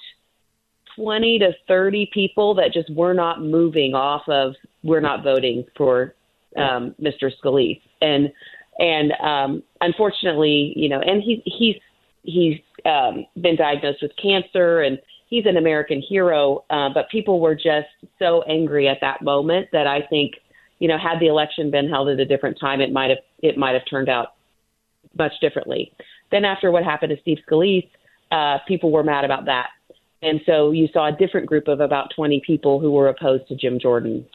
20 0.96 1.39
to 1.39 1.52
30 1.68 2.10
people 2.13 2.54
that 2.56 2.72
just 2.74 2.94
were 2.94 3.13
not 3.13 3.42
moving 3.42 3.94
off 3.96 4.24
of, 4.28 4.54
we're 4.84 5.02
not 5.02 5.24
voting 5.24 5.66
for 5.76 6.13
um, 6.58 6.94
Mr. 7.02 7.32
Scalise. 7.44 7.82
And, 8.02 8.32
and 8.78 9.12
um, 9.13 9.63
unfortunately, 9.82 10.74
you 10.76 10.89
know, 10.89 11.00
and 11.00 11.22
he, 11.22 11.42
he's 11.46 11.76
he's 12.24 12.60
um, 12.86 13.26
been 13.40 13.56
diagnosed 13.56 14.02
with 14.02 14.12
cancer 14.22 14.82
and 14.82 15.00
he's 15.28 15.46
an 15.46 15.58
American 15.58 16.02
hero. 16.02 16.64
Uh, 16.70 16.90
but 16.94 17.10
people 17.10 17.40
were 17.40 17.56
just 17.56 17.88
so 18.20 18.44
angry 18.44 18.88
at 18.88 18.98
that 19.02 19.22
moment 19.22 19.68
that 19.72 19.88
I 19.88 20.02
think, 20.10 20.34
you 20.80 20.88
know, 20.88 20.98
had 20.98 21.20
the 21.20 21.28
election 21.28 21.72
been 21.72 21.90
held 21.90 22.10
at 22.10 22.20
a 22.20 22.26
different 22.26 22.58
time, 22.60 22.82
it 22.82 22.92
might 22.92 23.10
have 23.10 23.20
it 23.42 23.58
might 23.58 23.74
have 23.74 23.84
turned 23.90 24.10
out 24.10 24.34
much 25.18 25.34
differently. 25.42 25.92
Then 26.32 26.46
after 26.46 26.72
what 26.72 26.84
happened 26.84 27.12
to 27.16 27.22
Steve 27.22 27.38
Scalise, 27.48 27.90
uh, 28.32 28.58
people 28.68 28.92
were 28.92 29.04
mad 29.04 29.26
about 29.26 29.46
that. 29.46 29.68
And 30.22 30.40
so 30.46 30.72
you 30.72 30.88
saw 30.94 31.14
a 31.14 31.18
different 31.18 31.48
group 31.48 31.68
of 31.68 31.82
about 31.82 32.12
20 32.16 32.42
people 32.46 32.80
who 32.80 32.92
were 32.92 33.10
opposed 33.10 33.48
to 33.50 33.56
Jim 33.56 33.78
Jordan. 33.80 34.26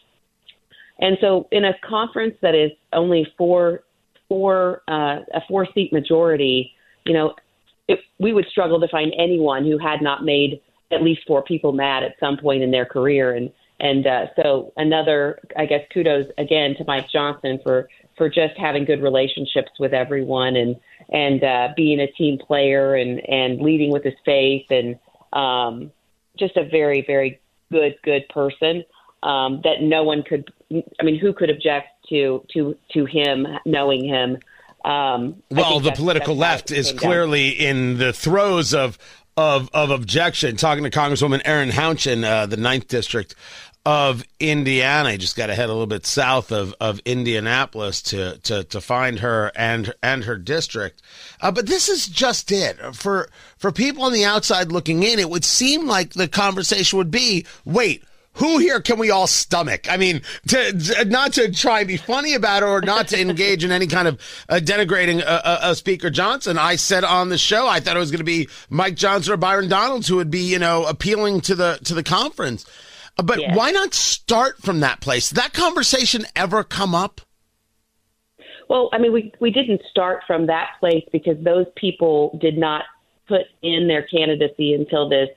And 1.01 1.17
so 1.21 1.49
in 1.51 1.65
a 1.65 1.73
conference 1.89 2.35
that 2.43 2.55
is 2.55 2.71
only 2.93 3.27
four 3.37 3.85
four 4.29 4.83
uh, 4.89 5.21
a 5.33 5.41
four 5.49 5.67
seat 5.75 5.93
majority, 5.93 6.73
you 7.07 7.15
know, 7.15 7.35
it, 7.89 8.01
we 8.19 8.33
would 8.33 8.47
struggle 8.47 8.81
to 8.81 8.89
find 8.89 9.13
anyone 9.19 9.65
who 9.65 9.79
had 9.79 10.03
not 10.03 10.25
made 10.25 10.61
at 10.91 11.03
least 11.03 11.23
four 11.27 11.43
people 11.43 11.73
mad 11.73 12.03
at 12.03 12.15
some 12.21 12.37
point 12.37 12.63
in 12.63 12.71
their 12.71 12.87
career. 12.87 13.33
And 13.33 13.51
and 13.81 14.07
uh, 14.07 14.27
so 14.35 14.73
another, 14.77 15.39
I 15.57 15.67
guess, 15.67 15.83
kudos 15.93 16.27
again 16.37 16.75
to 16.79 16.85
Mike 16.87 17.09
Johnson 17.11 17.61
for 17.63 17.89
for 18.17 18.29
just 18.29 18.57
having 18.57 18.85
good 18.85 19.03
relationships 19.03 19.71
with 19.79 19.93
everyone 19.93 20.57
and 20.57 20.77
and 21.11 21.43
uh, 21.43 21.69
being 21.77 22.01
a 22.01 22.11
team 22.13 22.39
player 22.39 22.95
and 22.95 23.21
and 23.29 23.61
leading 23.61 23.93
with 23.93 24.05
his 24.05 24.15
faith 24.25 24.67
and 24.71 24.99
um, 25.33 25.91
just 26.39 26.57
a 26.57 26.69
very 26.69 27.03
very 27.07 27.41
good 27.71 27.97
good 28.03 28.29
person 28.29 28.85
um, 29.23 29.61
that 29.65 29.83
no 29.83 30.03
one 30.03 30.23
could. 30.23 30.53
I 31.01 31.05
mean, 31.05 31.19
who 31.19 31.33
could 31.33 31.51
object 31.51 31.89
to 32.09 32.45
to 32.55 32.77
to 32.93 33.05
him 33.05 33.47
knowing 33.65 34.05
him? 34.05 34.39
Um, 34.85 35.43
well, 35.51 35.81
the 35.81 35.93
political 35.93 36.37
left 36.37 36.71
is 36.71 36.93
clearly 36.93 37.51
down. 37.51 37.67
in 37.67 37.99
the 37.99 38.13
throes 38.13 38.75
of 38.75 38.99
of 39.37 39.71
of 39.73 39.91
objection. 39.91 40.57
Talking 40.57 40.85
to 40.85 40.91
Congresswoman 40.91 41.43
Erin 41.45 41.71
Houchin, 41.71 42.25
uh, 42.25 42.47
the 42.47 42.57
ninth 42.57 42.89
district 42.89 43.35
of 43.89 44.23
Indiana. 44.39 45.13
You 45.13 45.19
just 45.19 45.35
got 45.35 45.47
to 45.47 45.55
head 45.55 45.71
a 45.71 45.73
little 45.73 45.87
bit 45.87 46.05
south 46.05 46.53
of, 46.53 46.75
of 46.79 47.01
Indianapolis 47.07 48.03
to, 48.03 48.37
to, 48.41 48.65
to 48.65 48.83
find 48.83 49.21
her 49.21 49.51
and 49.57 49.95
and 50.03 50.25
her 50.25 50.37
district. 50.37 51.01
Uh, 51.41 51.51
but 51.51 51.67
this 51.67 51.89
is 51.89 52.07
just 52.07 52.53
it 52.53 52.77
for 52.95 53.31
for 53.57 53.73
people 53.73 54.03
on 54.05 54.13
the 54.13 54.27
outside 54.27 54.73
looking 54.73 55.05
in. 55.05 55.19
It 55.19 55.31
would 55.31 55.45
seem 55.45 55.87
like 55.87 56.13
the 56.13 56.29
conversation 56.29 56.99
would 56.99 57.11
be, 57.11 57.47
wait. 57.65 58.05
Who 58.35 58.59
here 58.59 58.81
can 58.81 58.99
we 58.99 59.11
all 59.11 59.27
stomach? 59.27 59.91
I 59.91 59.97
mean, 59.97 60.23
to, 60.47 60.73
to, 60.73 61.05
not 61.07 61.33
to 61.35 61.51
try 61.53 61.81
and 61.81 61.89
be 61.89 61.97
funny 61.97 62.35
about 62.35 62.63
it 62.63 62.67
or 62.67 62.81
not 62.81 63.09
to 63.09 63.21
engage 63.21 63.65
in 63.65 63.73
any 63.73 63.89
kind 63.89 64.07
of 64.07 64.21
uh, 64.49 64.61
denigrating 64.63 65.21
uh, 65.21 65.25
uh, 65.25 65.59
uh 65.63 65.75
Speaker 65.75 66.09
Johnson. 66.09 66.57
I 66.57 66.77
said 66.77 67.03
on 67.03 67.31
the 67.31 67.39
show 67.39 67.67
I 67.67 67.81
thought 67.81 67.97
it 67.97 68.01
was 68.01 68.13
going 68.13 68.19
to 68.19 68.25
be 68.25 68.49
Mike 68.71 68.95
Johnson 68.95 69.33
or 69.33 69.37
Byron 69.37 69.69
Donalds 69.69 70.07
who 70.07 70.17
would 70.17 70.31
be, 70.31 70.41
you 70.41 70.59
know, 70.59 70.85
appealing 70.85 71.41
to 71.43 71.55
the 71.57 71.81
to 71.85 71.95
the 71.95 72.05
conference. 72.05 72.65
But 73.17 73.41
yes. 73.41 73.57
why 73.57 73.73
not 73.73 73.93
start 73.95 74.63
from 74.63 74.81
that 74.81 75.01
place? 75.01 75.31
Did 75.31 75.39
that 75.39 75.53
conversation 75.53 76.25
ever 76.37 76.63
come 76.63 76.95
up? 76.95 77.21
Well, 78.69 78.91
I 78.93 78.99
mean, 78.99 79.13
we 79.13 79.33
we 79.41 79.51
didn't 79.51 79.81
start 79.91 80.23
from 80.27 80.47
that 80.47 80.71
place 80.79 81.05
because 81.11 81.43
those 81.43 81.67
people 81.75 82.39
did 82.41 82.57
not 82.57 82.85
put 83.27 83.43
in 83.63 83.89
their 83.89 84.03
candidacy 84.03 84.75
until 84.75 85.09
this 85.09 85.29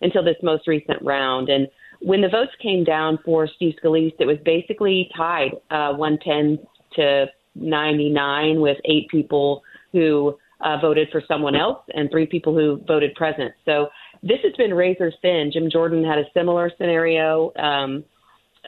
until 0.00 0.22
this 0.22 0.36
most 0.42 0.68
recent 0.68 1.02
round. 1.02 1.48
And 1.48 1.68
when 2.04 2.20
the 2.20 2.28
votes 2.28 2.52
came 2.60 2.84
down 2.84 3.18
for 3.24 3.48
Steve 3.56 3.74
Scalise, 3.82 4.14
it 4.18 4.26
was 4.26 4.36
basically 4.44 5.10
tied 5.16 5.52
uh, 5.70 5.94
110 5.94 6.58
to 6.96 7.26
99 7.54 8.60
with 8.60 8.76
eight 8.84 9.08
people 9.08 9.62
who 9.92 10.36
uh, 10.60 10.76
voted 10.80 11.08
for 11.10 11.22
someone 11.26 11.56
else 11.56 11.78
and 11.94 12.10
three 12.10 12.26
people 12.26 12.54
who 12.54 12.80
voted 12.86 13.14
present. 13.14 13.52
So 13.64 13.88
this 14.22 14.38
has 14.42 14.52
been 14.56 14.74
razor 14.74 15.12
thin. 15.22 15.50
Jim 15.52 15.70
Jordan 15.70 16.04
had 16.04 16.18
a 16.18 16.24
similar 16.34 16.70
scenario. 16.76 17.52
Um, 17.56 18.04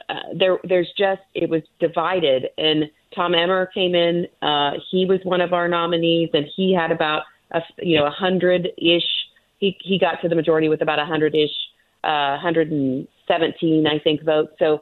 uh, 0.09 0.13
there, 0.37 0.57
there's 0.63 0.91
just 0.97 1.21
it 1.33 1.49
was 1.49 1.61
divided, 1.79 2.47
and 2.57 2.85
Tom 3.15 3.33
Emmer 3.33 3.67
came 3.73 3.95
in. 3.95 4.27
Uh, 4.41 4.71
he 4.91 5.05
was 5.05 5.19
one 5.23 5.41
of 5.41 5.53
our 5.53 5.67
nominees, 5.67 6.29
and 6.33 6.45
he 6.55 6.73
had 6.73 6.91
about 6.91 7.23
a 7.51 7.61
you 7.79 7.97
know 7.97 8.05
a 8.05 8.11
hundred 8.11 8.67
ish. 8.77 9.07
He 9.57 9.75
he 9.81 9.97
got 9.97 10.21
to 10.21 10.29
the 10.29 10.35
majority 10.35 10.69
with 10.69 10.81
about 10.81 10.99
a 10.99 11.05
hundred 11.05 11.33
ish, 11.33 11.51
uh, 12.07 12.39
117 12.41 13.87
I 13.87 13.99
think 13.99 14.23
votes. 14.23 14.53
So 14.57 14.81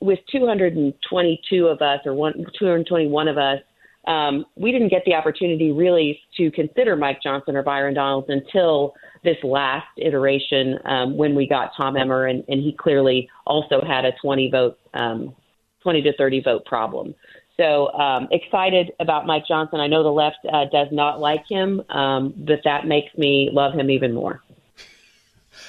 with 0.00 0.18
222 0.32 1.66
of 1.66 1.82
us 1.82 2.00
or 2.04 2.14
one 2.14 2.32
221 2.58 3.28
of 3.28 3.38
us, 3.38 3.60
um, 4.06 4.44
we 4.56 4.70
didn't 4.72 4.88
get 4.88 5.02
the 5.06 5.14
opportunity 5.14 5.72
really 5.72 6.20
to 6.36 6.50
consider 6.50 6.96
Mike 6.96 7.22
Johnson 7.22 7.56
or 7.56 7.62
Byron 7.62 7.94
Donalds 7.94 8.28
until 8.28 8.94
this 9.22 9.36
last 9.42 9.86
iteration 9.96 10.78
um, 10.84 11.16
when 11.16 11.34
we 11.34 11.48
got 11.48 11.70
Tom 11.76 11.96
Emmer, 11.96 12.26
and, 12.26 12.44
and 12.48 12.62
he 12.62 12.72
clearly 12.78 13.28
also 13.46 13.80
had 13.80 14.04
a 14.04 14.12
20 14.20 14.50
vote, 14.50 14.78
um, 14.92 15.34
20 15.82 16.02
to 16.02 16.16
30 16.16 16.42
vote 16.42 16.64
problem. 16.66 17.14
So 17.56 17.90
um, 17.92 18.28
excited 18.30 18.90
about 19.00 19.26
Mike 19.26 19.44
Johnson. 19.46 19.80
I 19.80 19.86
know 19.86 20.02
the 20.02 20.10
left 20.10 20.38
uh, 20.52 20.64
does 20.70 20.88
not 20.90 21.20
like 21.20 21.44
him, 21.48 21.80
um, 21.88 22.34
but 22.36 22.58
that 22.64 22.86
makes 22.86 23.16
me 23.16 23.48
love 23.52 23.74
him 23.74 23.90
even 23.90 24.12
more. 24.12 24.42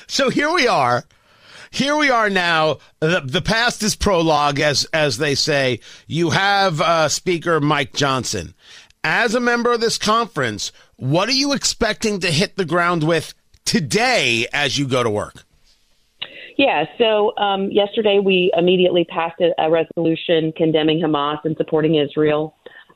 So 0.07 0.29
here 0.29 0.53
we 0.53 0.67
are. 0.67 1.03
Here 1.71 1.97
we 1.97 2.09
are 2.09 2.29
now. 2.29 2.77
The, 2.99 3.21
the 3.25 3.41
past 3.41 3.83
is 3.83 3.95
prologue, 3.95 4.59
as 4.59 4.85
as 4.93 5.17
they 5.17 5.35
say. 5.35 5.81
You 6.07 6.29
have 6.29 6.79
uh, 6.79 7.09
Speaker 7.09 7.59
Mike 7.59 7.93
Johnson. 7.93 8.53
As 9.03 9.35
a 9.35 9.39
member 9.39 9.73
of 9.73 9.81
this 9.81 9.97
conference, 9.97 10.71
what 10.95 11.27
are 11.29 11.33
you 11.33 11.53
expecting 11.53 12.19
to 12.21 12.31
hit 12.31 12.55
the 12.55 12.65
ground 12.65 13.03
with 13.03 13.33
today 13.65 14.47
as 14.53 14.77
you 14.77 14.87
go 14.87 15.03
to 15.03 15.09
work? 15.09 15.43
Yeah, 16.57 16.85
so 16.97 17.35
um, 17.37 17.69
yesterday 17.69 18.19
we 18.23 18.51
immediately 18.55 19.03
passed 19.03 19.41
a, 19.41 19.51
a, 19.61 19.69
resolution 19.69 20.53
condemning 20.55 21.01
Hamas 21.01 21.39
and 21.43 21.57
supporting 21.57 21.95
Israel. 21.95 22.55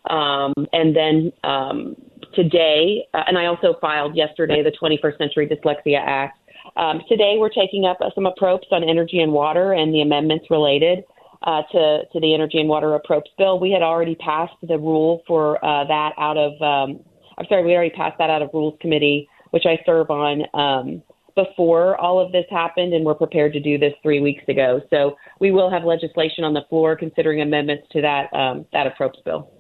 Um, 0.10 0.54
and 0.72 0.96
then 0.96 1.34
um, 1.44 1.96
today, 2.34 3.06
uh, 3.14 3.24
and 3.28 3.38
I 3.38 3.48
also 3.48 3.76
filed 3.82 4.16
yesterday 4.16 4.64
the 4.64 4.72
21st 4.72 5.18
Century 5.18 5.48
Dyslexia 5.48 6.00
Act. 6.00 6.39
Um, 6.76 7.02
today 7.08 7.36
we're 7.38 7.50
taking 7.50 7.86
up 7.86 7.98
some 8.16 8.26
approps 8.26 8.68
on 8.72 8.84
energy 8.84 9.20
and 9.20 9.32
water 9.32 9.74
and 9.74 9.94
the 9.94 10.02
amendments 10.02 10.46
related 10.50 11.04
uh, 11.44 11.64
to, 11.72 12.02
to 12.12 12.20
the 12.20 12.34
energy 12.34 12.60
and 12.60 12.70
water 12.70 12.98
approps 12.98 13.30
bill. 13.38 13.60
We 13.60 13.72
had 13.72 13.82
already 13.82 14.16
passed 14.16 14.56
the 14.62 14.78
rule 14.78 15.24
for 15.28 15.64
uh, 15.64 15.86
that 15.86 16.14
out 16.18 16.38
of, 16.38 16.62
um, 16.62 17.00
I'm 17.38 17.46
sorry, 17.48 17.64
we 17.64 17.74
already 17.74 17.96
passed 17.96 18.18
that 18.20 18.30
out 18.30 18.42
of 18.42 18.50
Rules 18.54 18.78
Committee 18.82 19.28
which 19.52 19.66
I 19.66 19.80
serve 19.86 20.10
on 20.10 20.44
um, 20.54 21.02
before 21.36 21.98
all 21.98 22.20
of 22.20 22.32
this 22.32 22.46
happened, 22.50 22.94
and 22.94 23.06
we're 23.06 23.16
prepared 23.16 23.54
to 23.54 23.60
do 23.60 23.78
this 23.78 23.94
three 24.04 24.20
weeks 24.20 24.44
ago. 24.48 24.82
So 24.90 25.16
we 25.40 25.52
will 25.52 25.70
have 25.70 25.84
legislation 25.84 26.44
on 26.44 26.54
the 26.54 26.64
floor 26.70 26.96
considering 26.96 27.42
amendments 27.42 27.88
to 27.92 28.02
that 28.02 28.34
um, 28.34 28.66
that 28.74 28.88
approps 28.88 29.20
bill. 29.24 29.52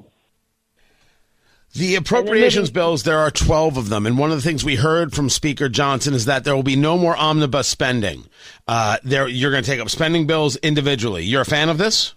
The 1.79 1.95
appropriations 1.95 2.71
bills, 2.71 3.03
there 3.03 3.19
are 3.19 3.31
12 3.31 3.77
of 3.77 3.87
them. 3.87 4.05
And 4.05 4.17
one 4.17 4.31
of 4.31 4.35
the 4.35 4.41
things 4.41 4.65
we 4.65 4.75
heard 4.75 5.13
from 5.13 5.29
Speaker 5.29 5.69
Johnson 5.69 6.13
is 6.13 6.25
that 6.25 6.43
there 6.43 6.53
will 6.53 6.61
be 6.61 6.75
no 6.75 6.97
more 6.97 7.15
omnibus 7.15 7.69
spending. 7.69 8.25
Uh, 8.67 8.97
there, 9.05 9.29
you're 9.29 9.49
going 9.49 9.63
to 9.63 9.69
take 9.69 9.79
up 9.79 9.89
spending 9.89 10.27
bills 10.27 10.57
individually. 10.57 11.23
You're 11.23 11.43
a 11.43 11.45
fan 11.45 11.69
of 11.69 11.77
this? 11.77 12.15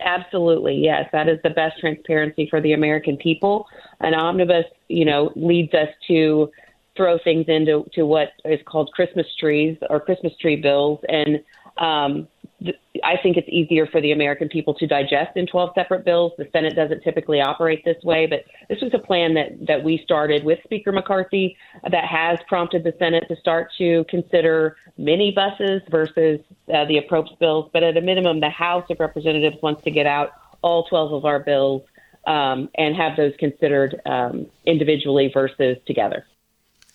Absolutely, 0.00 0.76
yes. 0.76 1.06
That 1.12 1.28
is 1.28 1.38
the 1.44 1.50
best 1.50 1.78
transparency 1.80 2.48
for 2.48 2.62
the 2.62 2.72
American 2.72 3.18
people. 3.18 3.66
An 4.00 4.14
omnibus, 4.14 4.64
you 4.88 5.04
know, 5.04 5.32
leads 5.36 5.74
us 5.74 5.90
to 6.08 6.50
throw 6.96 7.18
things 7.18 7.44
into 7.46 7.84
to 7.92 8.04
what 8.04 8.28
is 8.46 8.60
called 8.64 8.90
Christmas 8.92 9.26
trees 9.38 9.76
or 9.90 10.00
Christmas 10.00 10.32
tree 10.40 10.56
bills, 10.56 10.98
and 11.10 11.44
um, 11.76 12.26
I 13.02 13.16
think 13.22 13.36
it's 13.36 13.48
easier 13.48 13.86
for 13.86 14.00
the 14.00 14.12
American 14.12 14.48
people 14.48 14.74
to 14.74 14.86
digest 14.86 15.36
in 15.36 15.46
12 15.46 15.70
separate 15.74 16.04
bills. 16.04 16.32
The 16.38 16.48
Senate 16.52 16.74
doesn't 16.74 17.02
typically 17.02 17.40
operate 17.40 17.84
this 17.84 18.02
way, 18.02 18.26
but 18.26 18.44
this 18.68 18.80
was 18.80 18.92
a 18.94 18.98
plan 18.98 19.34
that 19.34 19.66
that 19.66 19.82
we 19.82 20.00
started 20.04 20.44
with 20.44 20.58
Speaker 20.64 20.92
McCarthy 20.92 21.56
that 21.90 22.04
has 22.04 22.38
prompted 22.48 22.84
the 22.84 22.94
Senate 22.98 23.24
to 23.28 23.36
start 23.36 23.70
to 23.78 24.04
consider 24.08 24.76
mini 24.96 25.30
buses 25.30 25.82
versus 25.90 26.40
uh, 26.72 26.84
the 26.86 26.98
approps 26.98 27.32
bills. 27.38 27.68
But 27.72 27.82
at 27.82 27.96
a 27.96 28.00
minimum, 28.00 28.40
the 28.40 28.50
House 28.50 28.84
of 28.90 28.98
Representatives 29.00 29.56
wants 29.62 29.82
to 29.84 29.90
get 29.90 30.06
out 30.06 30.30
all 30.62 30.84
12 30.84 31.12
of 31.12 31.24
our 31.24 31.40
bills 31.40 31.82
um, 32.26 32.70
and 32.76 32.96
have 32.96 33.16
those 33.16 33.34
considered 33.38 34.00
um, 34.06 34.46
individually 34.64 35.30
versus 35.32 35.76
together. 35.86 36.24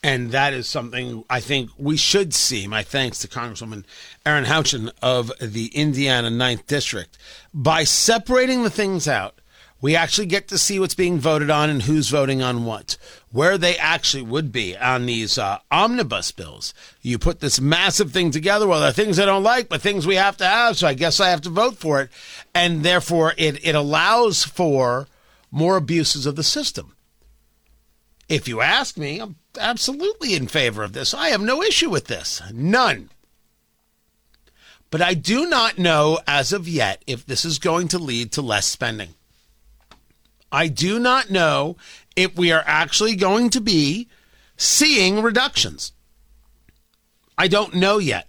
And 0.02 0.32
that 0.32 0.54
is 0.54 0.68
something 0.68 1.26
I 1.30 1.42
think 1.42 1.72
we 1.78 1.98
should 1.98 2.34
see. 2.34 2.68
My 2.68 2.84
thanks 2.84 3.20
to 3.20 3.28
Congresswoman 3.28 3.84
Erin 4.26 4.46
Houchin 4.46 4.92
of 5.02 5.32
the 5.42 5.68
Indiana 5.76 6.30
9th 6.30 6.68
District. 6.68 7.18
By 7.54 7.84
separating 7.84 8.64
the 8.64 8.70
things 8.70 9.08
out, 9.10 9.40
we 9.82 9.96
actually 9.96 10.28
get 10.28 10.48
to 10.50 10.58
see 10.58 10.80
what's 10.80 10.96
being 10.96 11.20
voted 11.20 11.50
on 11.50 11.70
and 11.70 11.84
who's 11.84 12.10
voting 12.10 12.42
on 12.42 12.66
what, 12.66 12.98
where 13.32 13.58
they 13.58 13.78
actually 13.78 14.24
would 14.24 14.52
be 14.52 14.78
on 14.78 15.06
these 15.06 15.38
uh, 15.38 15.60
omnibus 15.72 16.32
bills. 16.32 16.74
You 17.02 17.18
put 17.18 17.40
this 17.40 17.62
massive 17.62 18.12
thing 18.12 18.32
together. 18.32 18.68
Well, 18.68 18.82
there 18.82 18.90
are 18.90 18.94
things 18.94 19.20
I 19.20 19.26
don't 19.26 19.44
like, 19.44 19.70
but 19.70 19.82
things 19.82 20.06
we 20.06 20.16
have 20.16 20.36
to 20.38 20.46
have, 20.46 20.78
so 20.78 20.88
I 20.88 20.94
guess 20.94 21.20
I 21.20 21.30
have 21.30 21.42
to 21.42 21.50
vote 21.50 21.78
for 21.78 22.02
it. 22.02 22.10
And 22.54 22.84
therefore, 22.84 23.34
it, 23.38 23.66
it 23.66 23.76
allows 23.76 24.44
for 24.44 25.08
more 25.50 25.78
abuses 25.78 26.26
of 26.26 26.36
the 26.36 26.44
system. 26.44 26.96
If 28.28 28.48
you 28.48 28.62
ask 28.62 28.98
me, 28.98 29.20
I'm 29.20 29.38
absolutely 29.60 30.34
in 30.34 30.48
favor 30.48 30.84
of 30.84 30.94
this. 30.94 31.14
I 31.14 31.30
have 31.30 31.42
no 31.42 31.62
issue 31.62 31.90
with 31.90 32.08
this. 32.08 32.42
None. 32.54 33.10
But 34.92 35.02
I 35.02 35.14
do 35.14 35.48
not 35.48 35.78
know 35.78 36.20
as 36.26 36.52
of 36.52 36.68
yet 36.68 37.04
if 37.06 37.26
this 37.26 37.46
is 37.46 37.60
going 37.60 37.90
to 37.90 38.00
lead 38.00 38.32
to 38.32 38.42
less 38.42 38.66
spending. 38.66 39.10
I 40.52 40.68
do 40.68 41.00
not 41.00 41.30
know 41.30 41.78
if 42.16 42.36
we 42.36 42.52
are 42.52 42.64
actually 42.66 43.16
going 43.16 43.52
to 43.52 43.62
be 43.62 44.08
seeing 44.58 45.22
reductions. 45.22 45.94
I 47.38 47.48
don't 47.48 47.76
know 47.76 48.00
yet. 48.00 48.28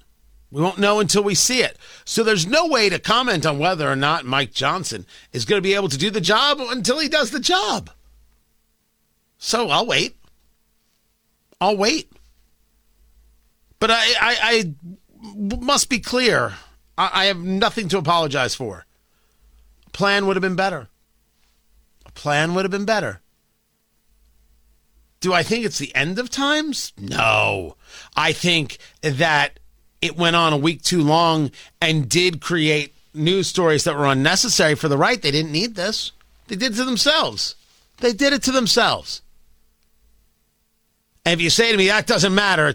We 0.53 0.61
won't 0.61 0.79
know 0.79 1.01
until 1.01 1.23
we 1.23 1.35
see 1.35 1.62
it. 1.62 1.79
So 2.05 2.23
there's 2.23 2.47
no 2.47 2.66
way 2.66 2.88
to 2.88 2.99
comment 2.99 3.47
on 3.47 3.59
whether 3.59 3.90
or 3.90 3.97
not 3.97 4.25
Mike 4.25 4.53
Johnson 4.53 5.07
is 5.33 5.45
going 5.45 5.59
to 5.59 5.66
be 5.66 5.75
able 5.75 5.88
to 5.88 5.99
do 5.99 6.11
the 6.11 6.21
job 6.21 6.59
until 6.61 6.99
he 6.99 7.09
does 7.09 7.31
the 7.31 7.40
job. 7.40 7.90
So 9.38 9.71
I'll 9.71 9.87
wait. 9.87 10.16
I'll 11.61 11.77
wait. 11.77 12.11
But 13.79 13.90
I, 13.90 14.03
I, 14.20 14.37
I 14.42 14.75
must 15.37 15.88
be 15.88 15.99
clear. 15.99 16.55
I, 16.96 17.11
I 17.12 17.25
have 17.27 17.38
nothing 17.38 17.88
to 17.88 17.99
apologize 17.99 18.55
for. 18.55 18.87
A 19.87 19.90
plan 19.90 20.27
would 20.27 20.37
have 20.37 20.42
been 20.42 20.57
better. 20.57 20.88
A 22.07 22.12
plan 22.12 22.55
would 22.55 22.64
have 22.64 22.70
been 22.70 22.85
better. 22.85 23.20
Do 25.20 25.35
I 25.35 25.42
think 25.42 25.64
it's 25.64 25.79
the 25.79 25.94
end 25.94 26.18
of 26.18 26.31
times? 26.31 26.92
No. 26.99 27.77
I 28.16 28.33
think 28.33 28.79
that 29.03 29.59
it 30.01 30.16
went 30.16 30.37
on 30.37 30.53
a 30.55 30.59
week 30.59 30.83
too 30.83 31.03
long 31.03 31.51
and 31.81 32.09
did 32.09 32.40
create 32.40 32.94
news 33.12 33.49
stories 33.49 33.85
that 33.85 33.96
were 33.96 34.07
unnecessary 34.07 34.75
for 34.75 34.88
the 34.88 34.96
right. 34.96 35.20
They 35.20 35.31
didn't 35.31 35.53
need 35.53 35.75
this. 35.75 36.12
They 36.49 36.57
did 36.57 36.73
it 36.73 36.77
to 36.77 36.85
themselves. 36.85 37.55
They 37.99 38.14
did 38.14 38.33
it 38.33 38.42
to 38.44 38.53
themselves. 38.53 39.20
If 41.31 41.40
you 41.40 41.51
say 41.51 41.71
to 41.71 41.79
me 41.79 41.88
that 41.88 42.07
doesn't 42.07 42.35
matter, 42.35 42.73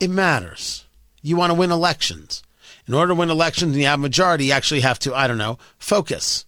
it 0.00 0.10
matters. 0.10 0.84
You 1.22 1.36
want 1.36 1.50
to 1.50 1.54
win 1.54 1.70
elections. 1.70 2.42
In 2.86 2.94
order 2.94 3.08
to 3.08 3.14
win 3.14 3.30
elections 3.30 3.72
and 3.72 3.80
you 3.80 3.86
have 3.86 4.00
a 4.00 4.02
majority, 4.02 4.46
you 4.46 4.52
actually 4.52 4.80
have 4.80 4.98
to, 5.00 5.14
I 5.14 5.26
don't 5.26 5.38
know, 5.38 5.58
focus. 5.78 6.44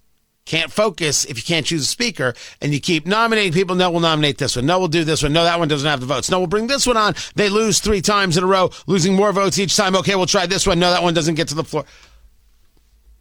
Can't 0.46 0.70
focus 0.70 1.24
if 1.24 1.38
you 1.38 1.42
can't 1.42 1.64
choose 1.64 1.82
a 1.82 1.86
speaker 1.86 2.34
and 2.60 2.74
you 2.74 2.80
keep 2.80 3.06
nominating 3.06 3.52
people. 3.52 3.76
No, 3.76 3.90
we'll 3.90 4.00
nominate 4.00 4.36
this 4.36 4.56
one. 4.56 4.66
No, 4.66 4.78
we'll 4.78 4.88
do 4.88 5.04
this 5.04 5.22
one. 5.22 5.32
No, 5.32 5.44
that 5.44 5.58
one 5.58 5.68
doesn't 5.68 5.88
have 5.88 6.00
the 6.00 6.06
votes. 6.06 6.30
No, 6.30 6.38
we'll 6.38 6.48
bring 6.48 6.66
this 6.66 6.86
one 6.86 6.96
on. 6.96 7.14
They 7.34 7.48
lose 7.48 7.78
three 7.78 8.02
times 8.02 8.36
in 8.36 8.44
a 8.44 8.46
row, 8.46 8.70
losing 8.86 9.14
more 9.14 9.32
votes 9.32 9.58
each 9.58 9.74
time. 9.74 9.96
Okay, 9.96 10.16
we'll 10.16 10.26
try 10.26 10.46
this 10.46 10.66
one. 10.66 10.78
No, 10.78 10.90
that 10.90 11.02
one 11.02 11.14
doesn't 11.14 11.36
get 11.36 11.48
to 11.48 11.54
the 11.54 11.64
floor. 11.64 11.84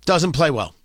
Doesn't 0.05 0.33
play 0.33 0.51
well. 0.51 0.75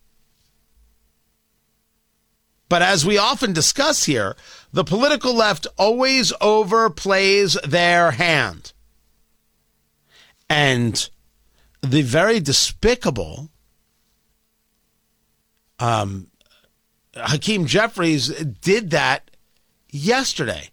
But 2.69 2.83
as 2.83 3.05
we 3.05 3.19
often 3.19 3.53
discuss 3.53 4.05
here, 4.05 4.37
the 4.73 4.85
political 4.85 5.35
left 5.35 5.67
always 5.77 6.33
overplays 6.35 7.61
their 7.63 8.13
hand. 8.13 8.73
And 10.49 11.09
the 11.83 12.03
very 12.03 12.41
despicable 12.41 13.51
um, 15.79 16.29
Hakeem 17.15 17.67
Jeffries 17.67 18.29
did 18.29 18.91
that 18.91 19.31
yesterday. 19.91 20.71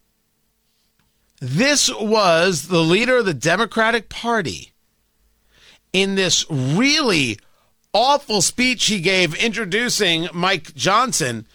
This 1.40 1.94
was 1.94 2.70
the 2.70 2.82
leader 2.82 3.18
of 3.18 3.26
the 3.26 3.34
Democratic 3.34 4.10
Party 4.10 4.74
in 5.94 6.16
this 6.16 6.46
really 6.50 7.38
awful 7.94 8.42
speech 8.42 8.86
he 8.86 9.00
gave 9.00 9.36
introducing 9.36 10.28
Mike 10.34 10.74
Johnson. 10.76 11.48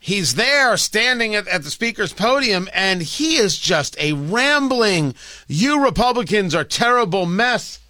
He's 0.00 0.36
there 0.36 0.76
standing 0.76 1.34
at, 1.34 1.48
at, 1.48 1.64
the 1.64 1.70
speaker's 1.70 2.12
podium, 2.12 2.68
and 2.72 3.02
he 3.02 3.36
is 3.36 3.58
just 3.58 3.98
a 3.98 4.12
rambling, 4.12 5.14
you 5.48 5.82
Republicans 5.82 6.54
are 6.54 6.64
terrible 6.64 7.26
mess. 7.26 7.80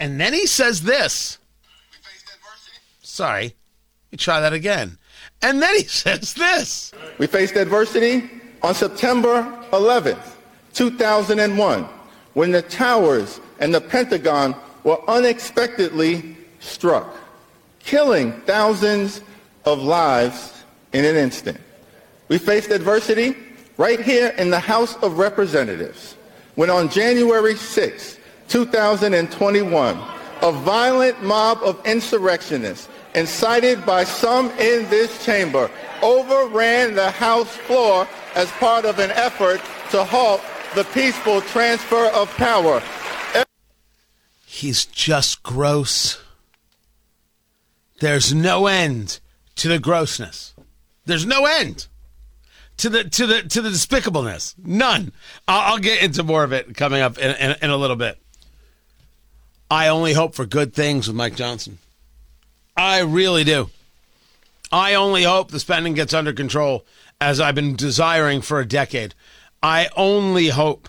And 0.00 0.20
then 0.20 0.32
he 0.32 0.46
says 0.46 0.82
this. 0.82 1.38
Sorry, 3.02 3.44
let 3.44 4.12
me 4.12 4.18
try 4.18 4.40
that 4.40 4.52
again. 4.52 4.98
And 5.42 5.60
then 5.60 5.74
he 5.76 5.82
says 5.84 6.34
this. 6.34 6.92
We 7.18 7.26
faced 7.26 7.56
adversity 7.56 8.30
on 8.62 8.74
September 8.74 9.42
11th, 9.72 10.32
2001, 10.72 11.84
when 12.32 12.50
the 12.50 12.62
towers 12.62 13.40
and 13.60 13.74
the 13.74 13.80
Pentagon 13.80 14.56
were 14.82 14.98
unexpectedly 15.08 16.36
struck, 16.60 17.14
killing 17.80 18.32
thousands 18.42 19.20
of 19.64 19.80
lives 19.80 20.55
in 20.96 21.04
an 21.04 21.16
instant. 21.16 21.60
We 22.28 22.38
faced 22.38 22.70
adversity 22.70 23.36
right 23.76 24.00
here 24.00 24.34
in 24.38 24.50
the 24.50 24.58
House 24.58 24.96
of 25.02 25.18
Representatives 25.18 26.16
when 26.54 26.70
on 26.70 26.88
January 26.88 27.54
6, 27.54 28.18
2021, 28.48 29.98
a 30.42 30.52
violent 30.52 31.22
mob 31.22 31.58
of 31.62 31.84
insurrectionists 31.84 32.88
incited 33.14 33.84
by 33.84 34.04
some 34.04 34.50
in 34.52 34.88
this 34.88 35.22
chamber 35.24 35.70
overran 36.02 36.94
the 36.94 37.10
House 37.10 37.54
floor 37.56 38.08
as 38.34 38.50
part 38.52 38.86
of 38.86 38.98
an 38.98 39.10
effort 39.10 39.60
to 39.90 40.02
halt 40.02 40.40
the 40.74 40.84
peaceful 40.84 41.42
transfer 41.42 42.06
of 42.14 42.30
power. 42.36 42.82
He's 44.46 44.86
just 44.86 45.42
gross. 45.42 46.22
There's 48.00 48.32
no 48.32 48.66
end 48.66 49.20
to 49.56 49.68
the 49.68 49.78
grossness. 49.78 50.55
There's 51.06 51.24
no 51.24 51.46
end 51.46 51.86
to 52.78 52.88
the 52.88 53.04
to 53.04 53.26
the 53.26 53.42
to 53.42 53.62
the 53.62 53.70
despicableness. 53.70 54.54
None. 54.62 55.12
I'll, 55.48 55.74
I'll 55.74 55.78
get 55.78 56.02
into 56.02 56.22
more 56.22 56.44
of 56.44 56.52
it 56.52 56.76
coming 56.76 57.00
up 57.00 57.18
in, 57.18 57.34
in, 57.36 57.56
in 57.62 57.70
a 57.70 57.76
little 57.76 57.96
bit. 57.96 58.18
I 59.70 59.88
only 59.88 60.12
hope 60.12 60.34
for 60.34 60.46
good 60.46 60.74
things 60.74 61.08
with 61.08 61.16
Mike 61.16 61.34
Johnson. 61.34 61.78
I 62.76 63.00
really 63.00 63.42
do. 63.42 63.70
I 64.70 64.94
only 64.94 65.22
hope 65.22 65.50
the 65.50 65.60
spending 65.60 65.94
gets 65.94 66.12
under 66.12 66.32
control, 66.32 66.84
as 67.20 67.40
I've 67.40 67.54
been 67.54 67.76
desiring 67.76 68.42
for 68.42 68.60
a 68.60 68.66
decade. 68.66 69.14
I 69.62 69.88
only 69.96 70.48
hope 70.48 70.88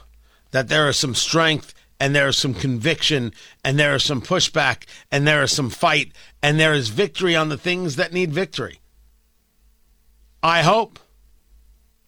that 0.51 0.67
there 0.67 0.89
is 0.89 0.97
some 0.97 1.15
strength 1.15 1.73
and 1.99 2.15
there 2.15 2.27
is 2.27 2.37
some 2.37 2.53
conviction 2.53 3.33
and 3.63 3.79
there 3.79 3.95
is 3.95 4.03
some 4.03 4.21
pushback 4.21 4.85
and 5.11 5.27
there 5.27 5.41
is 5.43 5.51
some 5.51 5.69
fight 5.69 6.11
and 6.43 6.59
there 6.59 6.73
is 6.73 6.89
victory 6.89 7.35
on 7.35 7.49
the 7.49 7.57
things 7.57 7.95
that 7.95 8.13
need 8.13 8.31
victory. 8.31 8.79
I 10.43 10.61
hope. 10.61 10.99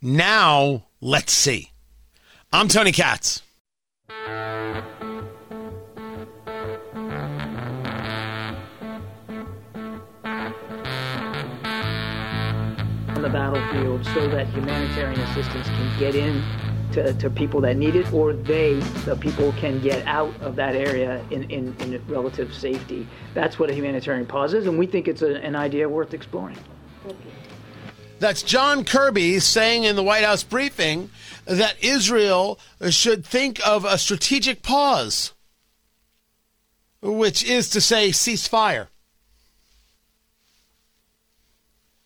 Now, 0.01 0.85
let's 1.01 1.33
see. 1.33 1.71
I'm 2.51 2.67
Tony 2.67 2.91
Katz. 2.91 3.41
on 13.19 13.23
the 13.23 13.29
battlefield 13.29 14.05
so 14.05 14.29
that 14.29 14.47
humanitarian 14.47 15.19
assistance 15.19 15.67
can 15.67 15.99
get 15.99 16.15
in 16.15 16.41
to, 16.93 17.13
to 17.15 17.29
people 17.29 17.59
that 17.59 17.75
need 17.75 17.95
it 17.95 18.11
or 18.13 18.31
they, 18.31 18.75
the 19.05 19.15
people, 19.17 19.51
can 19.53 19.81
get 19.81 20.05
out 20.07 20.33
of 20.41 20.55
that 20.55 20.73
area 20.73 21.21
in, 21.29 21.43
in, 21.51 21.75
in 21.81 22.01
relative 22.07 22.53
safety. 22.53 23.05
That's 23.33 23.59
what 23.59 23.69
a 23.69 23.73
humanitarian 23.73 24.25
pause 24.25 24.53
is, 24.53 24.67
and 24.67 24.79
we 24.79 24.87
think 24.87 25.09
it's 25.09 25.21
a, 25.21 25.35
an 25.43 25.55
idea 25.55 25.89
worth 25.89 26.13
exploring. 26.13 26.57
That's 28.19 28.43
John 28.43 28.83
Kirby 28.83 29.39
saying 29.39 29.85
in 29.85 29.95
the 29.95 30.03
White 30.03 30.25
House 30.25 30.43
briefing 30.43 31.09
that 31.45 31.81
Israel 31.83 32.59
should 32.89 33.25
think 33.25 33.65
of 33.65 33.85
a 33.85 33.97
strategic 33.97 34.61
pause, 34.61 35.33
which 37.01 37.43
is 37.43 37.69
to 37.69 37.81
say, 37.81 38.09
ceasefire. 38.09 38.87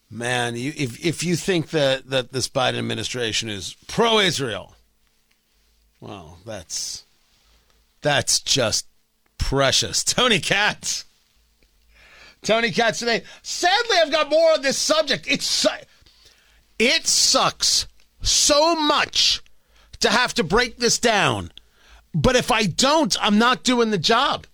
Man, 0.10 0.56
you, 0.56 0.71
if 0.76 1.04
if 1.04 1.23
you 1.23 1.36
think 1.36 1.71
that 1.71 2.12
that 2.12 2.32
this 2.32 2.47
Biden 2.47 2.78
administration 2.78 3.49
is 3.49 3.76
pro-Israel, 3.88 4.76
well, 5.99 6.38
that's 6.45 7.04
that's 8.04 8.39
just 8.39 8.86
precious. 9.39 10.03
Tony 10.03 10.39
Katz. 10.39 11.05
Tony 12.43 12.70
Katz 12.70 12.99
today. 12.99 13.24
Sadly, 13.41 13.97
I've 14.03 14.11
got 14.11 14.30
more 14.30 14.51
on 14.51 14.61
this 14.61 14.78
subject. 14.78 15.26
It's 15.28 15.66
it 16.80 17.07
sucks 17.07 17.88
so 18.21 18.76
much 18.76 19.41
to 19.99 20.09
have 20.09 20.34
to 20.36 20.43
break 20.43 20.78
this 20.78 20.99
down. 20.99 21.51
But 22.13 22.36
if 22.36 22.51
I 22.51 22.65
don't, 22.65 23.15
I'm 23.21 23.38
not 23.38 23.63
doing 23.63 23.91
the 23.91 23.97
job. 23.97 24.45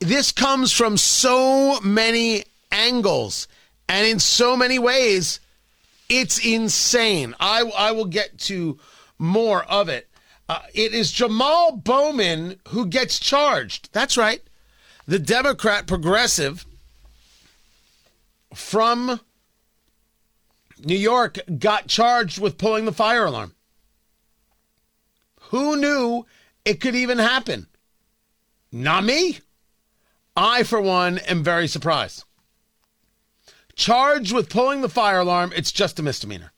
This 0.00 0.32
comes 0.32 0.72
from 0.72 0.96
so 0.96 1.80
many 1.80 2.44
angles 2.70 3.48
and 3.88 4.06
in 4.06 4.18
so 4.18 4.56
many 4.56 4.78
ways, 4.78 5.40
it's 6.08 6.44
insane. 6.44 7.34
I, 7.38 7.70
I 7.76 7.92
will 7.92 8.06
get 8.06 8.38
to 8.40 8.78
more 9.18 9.64
of 9.64 9.88
it. 9.88 10.08
Uh, 10.48 10.60
it 10.74 10.94
is 10.94 11.10
Jamal 11.12 11.72
Bowman 11.72 12.60
who 12.68 12.86
gets 12.86 13.18
charged. 13.18 13.88
That's 13.92 14.16
right. 14.16 14.42
The 15.06 15.18
Democrat 15.18 15.86
progressive 15.86 16.66
from 18.54 19.20
New 20.86 20.96
York 20.96 21.40
got 21.58 21.88
charged 21.88 22.40
with 22.40 22.58
pulling 22.58 22.84
the 22.84 22.92
fire 22.92 23.24
alarm. 23.24 23.56
Who 25.50 25.76
knew 25.76 26.26
it 26.64 26.80
could 26.80 26.94
even 26.94 27.18
happen? 27.18 27.66
Not 28.70 29.02
me. 29.02 29.40
I, 30.36 30.62
for 30.62 30.80
one, 30.80 31.18
am 31.18 31.42
very 31.42 31.66
surprised. 31.66 32.22
Charged 33.74 34.32
with 34.32 34.48
pulling 34.48 34.80
the 34.80 34.88
fire 34.88 35.18
alarm, 35.18 35.52
it's 35.56 35.72
just 35.72 35.98
a 35.98 36.04
misdemeanor. 36.04 36.52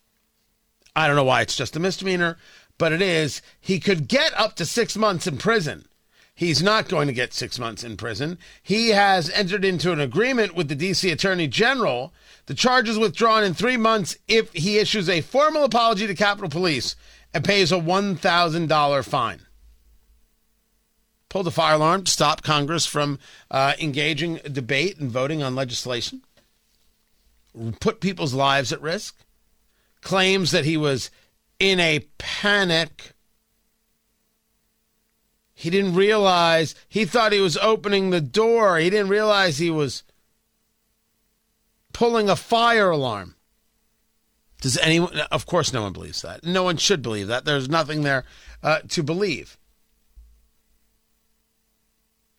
I 0.94 1.06
don't 1.06 1.16
know 1.16 1.24
why 1.24 1.40
it's 1.40 1.56
just 1.56 1.74
a 1.76 1.80
misdemeanor, 1.80 2.36
but 2.76 2.92
it 2.92 3.00
is. 3.00 3.40
He 3.58 3.80
could 3.80 4.08
get 4.08 4.38
up 4.38 4.56
to 4.56 4.66
six 4.66 4.94
months 4.94 5.26
in 5.26 5.38
prison. 5.38 5.86
He's 6.34 6.62
not 6.62 6.88
going 6.88 7.08
to 7.08 7.14
get 7.14 7.32
six 7.32 7.58
months 7.58 7.82
in 7.82 7.96
prison. 7.96 8.38
He 8.62 8.90
has 8.90 9.30
entered 9.30 9.64
into 9.64 9.90
an 9.90 10.00
agreement 10.00 10.54
with 10.54 10.68
the 10.68 10.74
D.C. 10.74 11.10
Attorney 11.10 11.48
General. 11.48 12.12
The 12.48 12.54
charge 12.54 12.88
is 12.88 12.98
withdrawn 12.98 13.44
in 13.44 13.52
three 13.52 13.76
months 13.76 14.16
if 14.26 14.50
he 14.54 14.78
issues 14.78 15.06
a 15.06 15.20
formal 15.20 15.64
apology 15.64 16.06
to 16.06 16.14
Capitol 16.14 16.48
Police 16.48 16.96
and 17.34 17.44
pays 17.44 17.70
a 17.70 17.76
$1,000 17.76 19.04
fine. 19.04 19.40
Pull 21.28 21.42
the 21.42 21.50
fire 21.50 21.74
alarm 21.74 22.04
to 22.04 22.10
stop 22.10 22.42
Congress 22.42 22.86
from 22.86 23.18
uh, 23.50 23.74
engaging 23.78 24.36
debate 24.50 24.96
and 24.96 25.10
voting 25.10 25.42
on 25.42 25.54
legislation. 25.54 26.22
Put 27.80 28.00
people's 28.00 28.32
lives 28.32 28.72
at 28.72 28.80
risk. 28.80 29.14
Claims 30.00 30.50
that 30.50 30.64
he 30.64 30.78
was 30.78 31.10
in 31.58 31.78
a 31.78 32.06
panic 32.16 33.12
he 35.58 35.70
didn't 35.70 35.96
realize, 35.96 36.76
he 36.88 37.04
thought 37.04 37.32
he 37.32 37.40
was 37.40 37.56
opening 37.56 38.10
the 38.10 38.20
door. 38.20 38.78
He 38.78 38.90
didn't 38.90 39.08
realize 39.08 39.58
he 39.58 39.70
was 39.70 40.04
pulling 41.92 42.28
a 42.28 42.36
fire 42.36 42.90
alarm. 42.90 43.34
Does 44.60 44.76
anyone, 44.78 45.18
of 45.30 45.46
course, 45.46 45.72
no 45.72 45.82
one 45.82 45.92
believes 45.92 46.22
that. 46.22 46.44
No 46.44 46.64
one 46.64 46.76
should 46.76 47.02
believe 47.02 47.28
that. 47.28 47.44
There's 47.44 47.68
nothing 47.68 48.02
there 48.02 48.24
uh, 48.62 48.80
to 48.88 49.02
believe. 49.02 49.56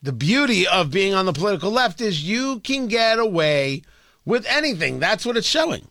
The 0.02 0.12
beauty 0.12 0.66
of 0.66 0.90
being 0.90 1.14
on 1.14 1.26
the 1.26 1.32
political 1.32 1.70
left 1.70 2.00
is 2.00 2.22
you 2.22 2.60
can 2.60 2.88
get 2.88 3.18
away 3.18 3.82
with 4.24 4.46
anything. 4.46 4.98
That's 4.98 5.26
what 5.26 5.36
it's 5.36 5.46
showing. 5.46 5.88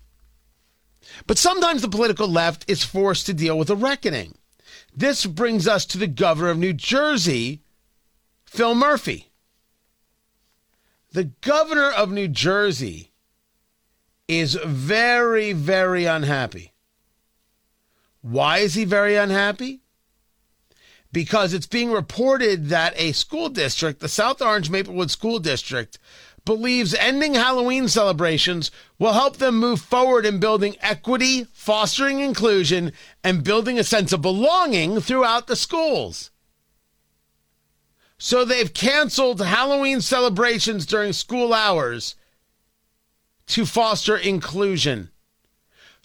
But 1.28 1.38
sometimes 1.38 1.82
the 1.82 1.90
political 1.90 2.28
left 2.28 2.66
is 2.70 2.84
forced 2.84 3.26
to 3.28 3.34
deal 3.34 3.58
with 3.58 3.70
a 3.70 3.76
reckoning. 3.76 4.38
This 4.96 5.26
brings 5.26 5.68
us 5.68 5.86
to 5.88 5.98
the 5.98 6.08
governor 6.08 6.50
of 6.50 6.58
New 6.58 6.74
Jersey, 6.74 7.62
Phil 8.46 8.76
Murphy. 8.76 9.30
The 11.12 11.26
governor 11.42 11.90
of 11.90 12.12
New 12.12 12.28
Jersey 12.28 13.09
is 14.30 14.54
very, 14.64 15.52
very 15.54 16.06
unhappy. 16.06 16.72
Why 18.22 18.60
is 18.60 18.76
he 18.76 18.86
very 18.86 19.16
unhappy? 19.16 19.82
Because 21.12 21.52
it's 21.52 21.66
being 21.66 21.92
reported 21.92 22.68
that 22.68 22.94
a 22.96 23.12
school 23.14 23.50
district, 23.50 24.02
the 24.02 24.08
South 24.08 24.40
Orange 24.40 24.70
Maplewood 24.70 25.10
School 25.10 25.40
District, 25.40 25.98
believes 26.46 26.94
ending 26.94 27.34
Halloween 27.34 27.88
celebrations 27.88 28.70
will 29.00 29.14
help 29.14 29.38
them 29.38 29.58
move 29.58 29.82
forward 29.82 30.28
in 30.28 30.40
building 30.40 30.76
equity, 30.80 31.46
fostering 31.52 32.20
inclusion, 32.20 32.92
and 33.24 33.44
building 33.44 33.80
a 33.80 33.84
sense 33.84 34.14
of 34.14 34.22
belonging 34.22 35.02
throughout 35.02 35.48
the 35.48 35.56
schools. 35.56 36.30
So 38.20 38.46
they've 38.46 38.74
canceled 38.74 39.42
Halloween 39.42 40.02
celebrations 40.02 40.86
during 40.86 41.14
school 41.14 41.52
hours 41.52 42.14
to 43.50 43.66
foster 43.66 44.18
inclusion. 44.18 45.10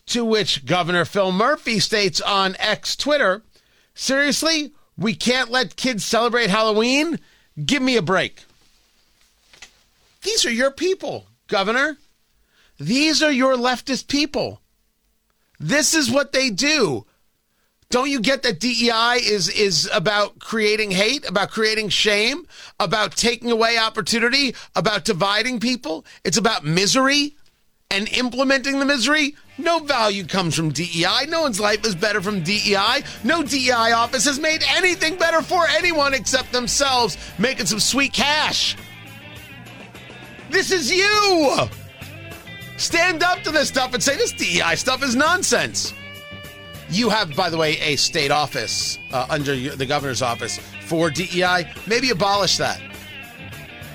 To 0.09 0.24
which 0.24 0.66
Governor 0.66 1.07
Phil 1.07 1.32
Murphy 1.32 1.78
states 1.78 2.20
on 2.20 2.57
X 2.59 2.95
Twitter 2.95 3.42
Seriously? 3.95 4.72
We 4.97 5.14
can't 5.14 5.51
let 5.51 5.76
kids 5.76 6.05
celebrate 6.05 6.51
Halloween? 6.51 7.20
Give 7.64 7.82
me 7.82 7.97
a 7.97 8.03
break. 8.03 8.45
These 10.22 10.45
are 10.45 10.51
your 10.51 10.70
people, 10.70 11.26
Governor. 11.47 11.97
These 12.78 13.22
are 13.22 13.30
your 13.30 13.55
leftist 13.55 14.09
people. 14.09 14.61
This 15.61 15.95
is 15.95 16.11
what 16.11 16.32
they 16.32 16.51
do. 16.51 17.07
Don't 17.95 18.11
you 18.11 18.18
get 18.18 18.42
that 18.42 18.59
DEI 18.59 19.20
is 19.22 19.49
is 19.49 19.88
about 19.95 20.40
creating 20.40 20.90
hate, 20.90 21.28
about 21.28 21.53
creating 21.53 21.90
shame, 21.90 22.45
about 22.80 23.14
taking 23.14 23.53
away 23.53 23.78
opportunity, 23.78 24.57
about 24.74 25.05
dividing 25.05 25.61
people? 25.61 26.05
It's 26.24 26.36
about 26.36 26.64
misery 26.64 27.36
and 27.92 28.09
implementing 28.09 28.80
the 28.80 28.84
misery. 28.84 29.36
No 29.59 29.78
value 29.78 30.26
comes 30.26 30.57
from 30.57 30.70
DEI. 30.70 31.26
No 31.28 31.42
one's 31.42 31.61
life 31.61 31.86
is 31.86 31.95
better 31.95 32.20
from 32.20 32.42
DEI. 32.42 33.05
No 33.22 33.45
DEI 33.45 33.92
office 33.92 34.24
has 34.24 34.40
made 34.40 34.64
anything 34.70 35.14
better 35.14 35.40
for 35.40 35.64
anyone 35.68 36.14
except 36.14 36.51
themselves, 36.51 37.16
making 37.38 37.66
some 37.66 37.78
sweet 37.78 38.12
cash. 38.12 38.76
This 40.51 40.72
is 40.72 40.90
you. 40.90 41.59
Stand 42.76 43.22
up 43.22 43.45
to 43.45 43.53
this 43.53 43.68
stuff 43.68 43.95
and 43.95 44.03
say 44.03 44.16
this 44.16 44.32
DEI 44.32 44.74
stuff 44.74 45.05
is 45.05 45.14
nonsense. 45.14 45.95
You 46.95 47.09
have, 47.09 47.34
by 47.34 47.51
the 47.51 47.57
way, 47.57 47.76
a 47.80 47.97
state 47.97 48.30
office 48.30 49.01
uh, 49.11 49.26
under 49.28 49.57
the 49.57 49.84
governor's 49.84 50.22
office 50.22 50.61
for 50.86 51.11
DEI. 51.11 51.68
Maybe 51.88 52.11
abolish 52.11 52.57
that. 52.59 52.80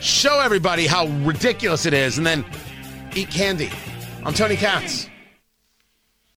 Show 0.02 0.42
everybody 0.42 0.86
how 0.86 1.08
ridiculous 1.24 1.86
it 1.86 1.94
is 1.94 2.18
and 2.18 2.28
then 2.28 2.44
eat 3.16 3.32
candy. 3.32 3.72
I'm 4.26 4.34
Tony 4.34 4.58
Katz. 4.58 5.09